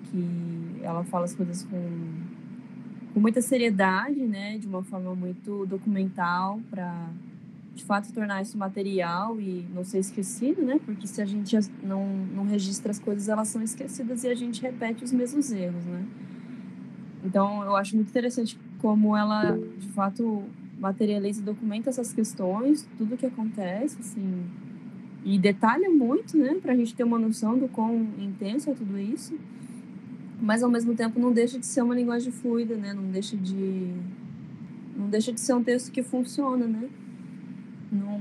que 0.05 0.81
ela 0.83 1.03
fala 1.05 1.25
as 1.25 1.35
coisas 1.35 1.64
com, 1.64 1.81
com 3.12 3.21
muita 3.21 3.43
seriedade, 3.43 4.21
né, 4.21 4.59
de 4.59 4.67
uma 4.67 4.83
forma 4.85 5.14
muito 5.14 5.67
documental 5.67 6.61
para 6.71 7.09
de 7.75 7.85
fato 7.85 8.13
tornar 8.13 8.41
isso 8.43 8.57
material 8.57 9.41
e 9.41 9.67
não 9.75 9.85
ser 9.85 9.99
esquecido, 9.99 10.63
né? 10.63 10.81
Porque 10.85 11.07
se 11.07 11.21
a 11.21 11.27
gente 11.27 11.57
não, 11.83 12.07
não 12.35 12.45
registra 12.45 12.91
as 12.91 12.99
coisas, 12.99 13.29
elas 13.29 13.49
são 13.49 13.63
esquecidas 13.63 14.23
e 14.23 14.29
a 14.29 14.35
gente 14.35 14.63
repete 14.63 15.03
os 15.03 15.13
mesmos 15.13 15.51
erros, 15.51 15.85
né? 15.85 16.07
Então, 17.25 17.65
eu 17.65 17.75
acho 17.75 17.97
muito 17.97 18.11
interessante 18.11 18.59
como 18.79 19.17
ela, 19.17 19.59
de 19.79 19.89
fato, 19.89 20.45
materializa 20.79 21.41
e 21.41 21.45
documenta 21.45 21.91
essas 21.91 22.13
questões, 22.13 22.87
tudo 22.97 23.17
que 23.17 23.27
acontece, 23.27 23.97
assim, 23.99 24.45
e 25.25 25.39
detalha 25.39 25.89
muito, 25.89 26.37
né, 26.37 26.55
para 26.61 26.75
a 26.75 26.77
gente 26.77 26.95
ter 26.95 27.03
uma 27.03 27.19
noção 27.19 27.59
do 27.59 27.67
quão 27.67 28.07
intenso 28.19 28.71
é 28.71 28.75
tudo 28.75 28.99
isso, 28.99 29.35
mas 30.41 30.63
ao 30.63 30.71
mesmo 30.71 30.95
tempo 30.95 31.19
não 31.19 31.33
deixa 31.33 31.59
de 31.59 31.65
ser 31.65 31.81
uma 31.83 31.95
linguagem 31.95 32.31
fluida, 32.31 32.77
né, 32.77 32.93
não 32.93 33.05
deixa 33.05 33.37
de 33.37 33.91
não 34.95 35.09
deixa 35.09 35.33
de 35.33 35.41
ser 35.41 35.55
um 35.55 35.65
texto 35.65 35.91
que 35.91 36.03
funciona, 36.03 36.67
né, 36.67 36.89
não 37.95 38.21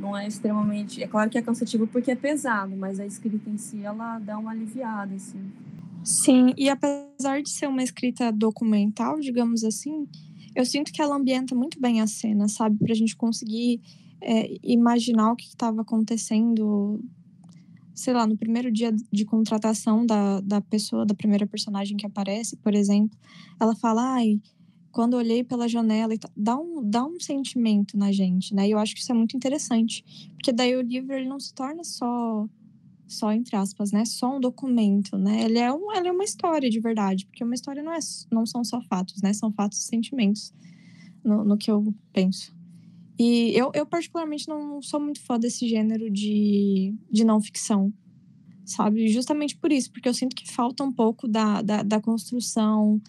não 0.00 0.16
é 0.16 0.26
extremamente, 0.26 1.02
é 1.02 1.06
claro 1.06 1.28
que 1.28 1.36
é 1.36 1.42
cansativo 1.42 1.86
porque 1.86 2.10
é 2.10 2.16
pesado, 2.16 2.74
mas 2.74 2.98
a 2.98 3.04
escrita 3.04 3.50
em 3.50 3.58
si 3.58 3.82
ela 3.82 4.18
dá 4.18 4.38
uma 4.38 4.50
aliviada, 4.50 5.14
assim. 5.14 5.52
Sim, 6.02 6.54
e 6.56 6.70
apesar 6.70 7.42
de 7.42 7.50
ser 7.50 7.66
uma 7.66 7.82
escrita 7.82 8.32
documental, 8.32 9.20
digamos 9.20 9.62
assim, 9.62 10.08
eu 10.56 10.64
sinto 10.64 10.90
que 10.90 11.02
ela 11.02 11.16
ambienta 11.16 11.54
muito 11.54 11.78
bem 11.78 12.00
a 12.00 12.06
cena, 12.06 12.48
sabe? 12.48 12.78
Pra 12.78 12.94
gente 12.94 13.14
conseguir 13.14 13.80
é, 14.20 14.56
imaginar 14.62 15.32
o 15.32 15.36
que 15.36 15.46
estava 15.46 15.82
acontecendo, 15.82 17.00
sei 17.94 18.14
lá, 18.14 18.26
no 18.26 18.36
primeiro 18.36 18.72
dia 18.72 18.94
de 19.12 19.24
contratação 19.24 20.04
da, 20.06 20.40
da 20.40 20.60
pessoa, 20.60 21.04
da 21.04 21.14
primeira 21.14 21.46
personagem 21.46 21.96
que 21.96 22.06
aparece, 22.06 22.56
por 22.56 22.74
exemplo. 22.74 23.16
Ela 23.60 23.76
fala, 23.76 24.14
ai, 24.14 24.40
quando 24.92 25.14
olhei 25.14 25.44
pela 25.44 25.68
janela, 25.68 26.14
dá 26.36 26.56
um, 26.56 26.82
dá 26.82 27.04
um 27.04 27.20
sentimento 27.20 27.96
na 27.96 28.10
gente, 28.10 28.54
né? 28.54 28.68
E 28.68 28.72
eu 28.72 28.78
acho 28.78 28.94
que 28.94 29.00
isso 29.00 29.12
é 29.12 29.14
muito 29.14 29.36
interessante, 29.36 30.04
porque 30.34 30.52
daí 30.52 30.74
o 30.76 30.82
livro 30.82 31.14
ele 31.14 31.28
não 31.28 31.38
se 31.38 31.54
torna 31.54 31.84
só 31.84 32.48
só 33.06 33.32
entre 33.32 33.56
aspas, 33.56 33.90
né? 33.90 34.04
Só 34.04 34.36
um 34.36 34.40
documento, 34.40 35.18
né? 35.18 35.42
Ele 35.42 35.58
é, 35.58 35.72
um, 35.72 35.92
ele 35.92 36.08
é 36.08 36.12
uma 36.12 36.24
história 36.24 36.70
de 36.70 36.78
verdade, 36.78 37.26
porque 37.26 37.42
uma 37.42 37.54
história 37.54 37.82
não, 37.82 37.92
é, 37.92 37.98
não 38.30 38.46
são 38.46 38.64
só 38.64 38.80
fatos, 38.82 39.20
né? 39.20 39.32
São 39.32 39.52
fatos 39.52 39.80
e 39.80 39.82
sentimentos, 39.82 40.54
no, 41.24 41.44
no 41.44 41.58
que 41.58 41.70
eu 41.70 41.92
penso. 42.12 42.54
E 43.18 43.52
eu, 43.54 43.70
eu, 43.74 43.84
particularmente, 43.84 44.48
não 44.48 44.80
sou 44.80 45.00
muito 45.00 45.20
fã 45.20 45.38
desse 45.38 45.68
gênero 45.68 46.08
de, 46.08 46.94
de 47.10 47.24
não 47.24 47.40
ficção, 47.40 47.92
sabe? 48.64 49.08
Justamente 49.08 49.56
por 49.56 49.72
isso, 49.72 49.90
porque 49.90 50.08
eu 50.08 50.14
sinto 50.14 50.34
que 50.34 50.50
falta 50.50 50.84
um 50.84 50.92
pouco 50.92 51.26
da, 51.26 51.60
da, 51.60 51.82
da 51.82 52.00
construção 52.00 53.00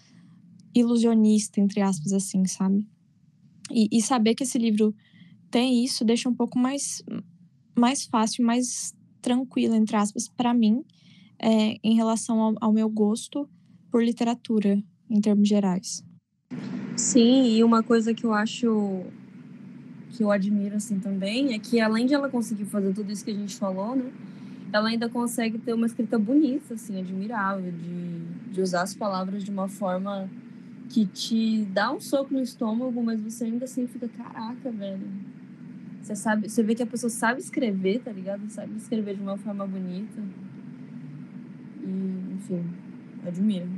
ilusionista, 0.73 1.59
entre 1.59 1.81
aspas, 1.81 2.13
assim, 2.13 2.45
sabe? 2.45 2.87
E, 3.69 3.87
e 3.91 4.01
saber 4.01 4.35
que 4.35 4.43
esse 4.43 4.57
livro 4.57 4.93
tem 5.49 5.83
isso 5.83 6.05
deixa 6.05 6.29
um 6.29 6.33
pouco 6.33 6.57
mais, 6.57 7.03
mais 7.77 8.05
fácil, 8.05 8.45
mais 8.45 8.95
tranquila, 9.21 9.75
entre 9.75 9.95
aspas, 9.95 10.27
para 10.29 10.53
mim, 10.53 10.83
é, 11.37 11.77
em 11.83 11.95
relação 11.95 12.39
ao, 12.39 12.55
ao 12.61 12.73
meu 12.73 12.89
gosto 12.89 13.47
por 13.91 14.03
literatura, 14.03 14.81
em 15.09 15.19
termos 15.19 15.47
gerais. 15.47 16.03
Sim, 16.95 17.45
e 17.47 17.63
uma 17.63 17.83
coisa 17.83 18.13
que 18.13 18.25
eu 18.25 18.33
acho 18.33 19.03
que 20.11 20.23
eu 20.23 20.31
admiro 20.31 20.75
assim 20.75 20.99
também 20.99 21.53
é 21.53 21.59
que 21.59 21.79
além 21.79 22.05
de 22.05 22.13
ela 22.13 22.29
conseguir 22.29 22.65
fazer 22.65 22.93
tudo 22.93 23.11
isso 23.11 23.23
que 23.23 23.31
a 23.31 23.35
gente 23.35 23.55
falou, 23.55 23.95
né, 23.95 24.11
ela 24.71 24.89
ainda 24.89 25.09
consegue 25.09 25.57
ter 25.57 25.73
uma 25.73 25.85
escrita 25.85 26.17
bonita, 26.17 26.73
assim, 26.75 26.99
admirável, 26.99 27.71
de, 27.71 28.53
de 28.53 28.61
usar 28.61 28.83
as 28.83 28.93
palavras 28.93 29.43
de 29.43 29.51
uma 29.51 29.67
forma 29.67 30.29
que 30.91 31.05
te 31.05 31.65
dá 31.65 31.91
um 31.91 32.01
soco 32.01 32.33
no 32.33 32.41
estômago, 32.41 33.01
mas 33.01 33.21
você 33.21 33.45
ainda 33.45 33.63
assim 33.63 33.87
fica, 33.87 34.09
caraca, 34.09 34.69
velho, 34.69 35.07
você 36.01 36.15
sabe, 36.15 36.49
você 36.49 36.61
vê 36.61 36.75
que 36.75 36.83
a 36.83 36.87
pessoa 36.87 37.09
sabe 37.09 37.39
escrever, 37.39 38.01
tá 38.01 38.11
ligado? 38.11 38.49
Sabe 38.49 38.75
escrever 38.75 39.15
de 39.15 39.21
uma 39.21 39.37
forma 39.37 39.65
bonita. 39.65 40.21
E, 41.81 42.33
enfim, 42.35 42.65
admiro. 43.25 43.69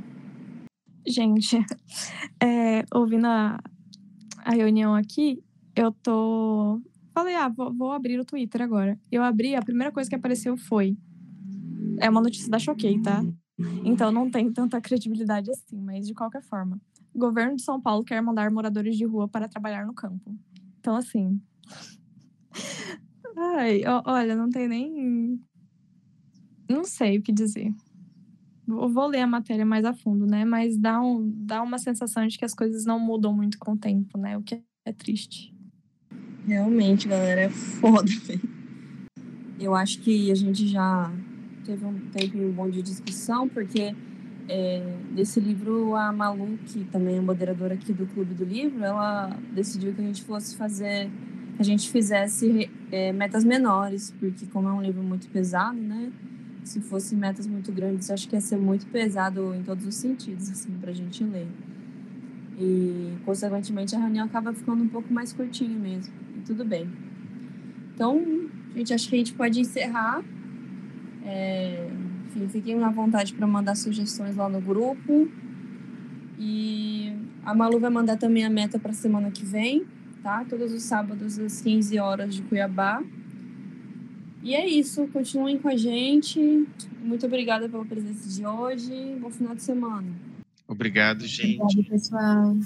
Gente, 1.06 1.58
é, 2.42 2.84
ouvindo 2.92 3.26
a, 3.26 3.60
a 4.38 4.50
reunião 4.50 4.94
aqui, 4.94 5.42
eu 5.76 5.92
tô. 5.92 6.80
Falei, 7.12 7.36
ah, 7.36 7.48
vou, 7.48 7.72
vou, 7.72 7.92
abrir 7.92 8.18
o 8.18 8.24
Twitter 8.24 8.60
agora. 8.62 8.98
Eu 9.12 9.22
abri, 9.22 9.54
a 9.54 9.62
primeira 9.62 9.92
coisa 9.92 10.10
que 10.10 10.16
apareceu 10.16 10.56
foi. 10.56 10.96
É 12.00 12.10
uma 12.10 12.20
notícia 12.20 12.50
da 12.50 12.58
Choquei, 12.58 13.00
tá? 13.00 13.24
Então 13.84 14.10
não 14.10 14.28
tem 14.28 14.52
tanta 14.52 14.80
credibilidade 14.80 15.50
assim, 15.50 15.80
mas 15.80 16.06
de 16.08 16.14
qualquer 16.14 16.42
forma. 16.42 16.80
Governo 17.14 17.56
de 17.56 17.62
São 17.62 17.80
Paulo 17.80 18.04
quer 18.04 18.20
mandar 18.20 18.50
moradores 18.50 18.96
de 18.96 19.04
rua 19.04 19.28
para 19.28 19.48
trabalhar 19.48 19.86
no 19.86 19.94
campo. 19.94 20.34
Então, 20.78 20.96
assim, 20.96 21.40
Ai, 23.36 23.82
olha, 24.04 24.36
não 24.36 24.48
tem 24.48 24.68
nem. 24.68 25.40
Não 26.68 26.84
sei 26.84 27.18
o 27.18 27.22
que 27.22 27.32
dizer. 27.32 27.72
Vou 28.66 28.88
vou 28.88 29.06
ler 29.06 29.20
a 29.20 29.26
matéria 29.26 29.66
mais 29.66 29.84
a 29.84 29.92
fundo, 29.92 30.26
né? 30.26 30.44
Mas 30.44 30.78
dá, 30.78 31.00
um, 31.00 31.30
dá 31.36 31.62
uma 31.62 31.78
sensação 31.78 32.26
de 32.26 32.38
que 32.38 32.44
as 32.44 32.54
coisas 32.54 32.84
não 32.84 32.98
mudam 32.98 33.34
muito 33.34 33.58
com 33.58 33.72
o 33.72 33.76
tempo, 33.76 34.16
né? 34.16 34.36
O 34.38 34.42
que 34.42 34.62
é 34.84 34.92
triste. 34.92 35.54
Realmente, 36.46 37.08
galera, 37.08 37.42
é 37.42 37.50
foda, 37.50 38.10
velho. 38.24 38.54
Eu 39.58 39.74
acho 39.74 40.00
que 40.00 40.30
a 40.30 40.34
gente 40.34 40.66
já 40.66 41.12
teve 41.64 41.84
um 41.84 41.98
tempo 42.10 42.52
bom 42.52 42.68
de 42.68 42.82
discussão, 42.82 43.48
porque 43.48 43.94
é, 44.48 44.82
desse 45.12 45.40
livro 45.40 45.94
a 45.94 46.12
Malu, 46.12 46.58
que 46.66 46.84
também 46.84 47.16
é 47.16 47.20
moderadora 47.20 47.74
aqui 47.74 47.92
do 47.92 48.06
Clube 48.06 48.34
do 48.34 48.44
Livro, 48.44 48.84
ela 48.84 49.36
decidiu 49.52 49.92
que 49.94 50.00
a 50.00 50.04
gente 50.04 50.22
fosse 50.22 50.56
fazer, 50.56 51.08
que 51.56 51.62
a 51.62 51.64
gente 51.64 51.90
fizesse 51.90 52.70
é, 52.92 53.12
metas 53.12 53.44
menores, 53.44 54.12
porque 54.18 54.46
como 54.46 54.68
é 54.68 54.72
um 54.72 54.82
livro 54.82 55.02
muito 55.02 55.28
pesado, 55.28 55.78
né? 55.78 56.12
Se 56.62 56.80
fosse 56.80 57.14
metas 57.14 57.46
muito 57.46 57.70
grandes, 57.72 58.10
acho 58.10 58.28
que 58.28 58.34
ia 58.34 58.40
ser 58.40 58.56
muito 58.56 58.86
pesado 58.86 59.54
em 59.54 59.62
todos 59.62 59.86
os 59.86 59.94
sentidos, 59.94 60.50
assim, 60.50 60.72
pra 60.80 60.92
gente 60.92 61.22
ler. 61.22 61.46
E, 62.58 63.14
consequentemente, 63.24 63.94
a 63.94 63.98
reunião 63.98 64.26
acaba 64.26 64.52
ficando 64.52 64.82
um 64.82 64.88
pouco 64.88 65.12
mais 65.12 65.32
curtinha 65.32 65.76
mesmo. 65.76 66.12
E 66.36 66.40
tudo 66.40 66.64
bem. 66.64 66.88
Então, 67.94 68.48
gente, 68.74 68.94
acho 68.94 69.08
que 69.08 69.14
a 69.14 69.18
gente 69.18 69.34
pode 69.34 69.60
encerrar. 69.60 70.22
É, 71.24 71.90
enfim, 72.34 72.48
fiquem 72.48 72.82
à 72.82 72.90
vontade 72.90 73.32
para 73.34 73.46
mandar 73.46 73.76
sugestões 73.76 74.36
lá 74.36 74.48
no 74.48 74.60
grupo. 74.60 75.28
E 76.38 77.12
a 77.44 77.54
Malu 77.54 77.78
vai 77.78 77.90
mandar 77.90 78.16
também 78.16 78.44
a 78.44 78.50
meta 78.50 78.78
para 78.78 78.92
semana 78.92 79.30
que 79.30 79.44
vem, 79.44 79.84
tá? 80.22 80.44
Todos 80.48 80.72
os 80.72 80.82
sábados 80.82 81.38
às 81.38 81.60
15 81.60 81.98
horas 81.98 82.34
de 82.34 82.42
Cuiabá. 82.42 83.02
E 84.42 84.54
é 84.54 84.66
isso, 84.66 85.06
continuem 85.08 85.58
com 85.58 85.68
a 85.68 85.76
gente. 85.76 86.66
Muito 87.02 87.24
obrigada 87.24 87.68
pela 87.68 87.84
presença 87.84 88.28
de 88.28 88.46
hoje. 88.46 89.16
Bom 89.20 89.30
final 89.30 89.54
de 89.54 89.62
semana. 89.62 90.08
Obrigado, 90.66 91.26
gente. 91.26 91.60
Obrigada, 91.60 91.88
pessoal. 91.88 92.56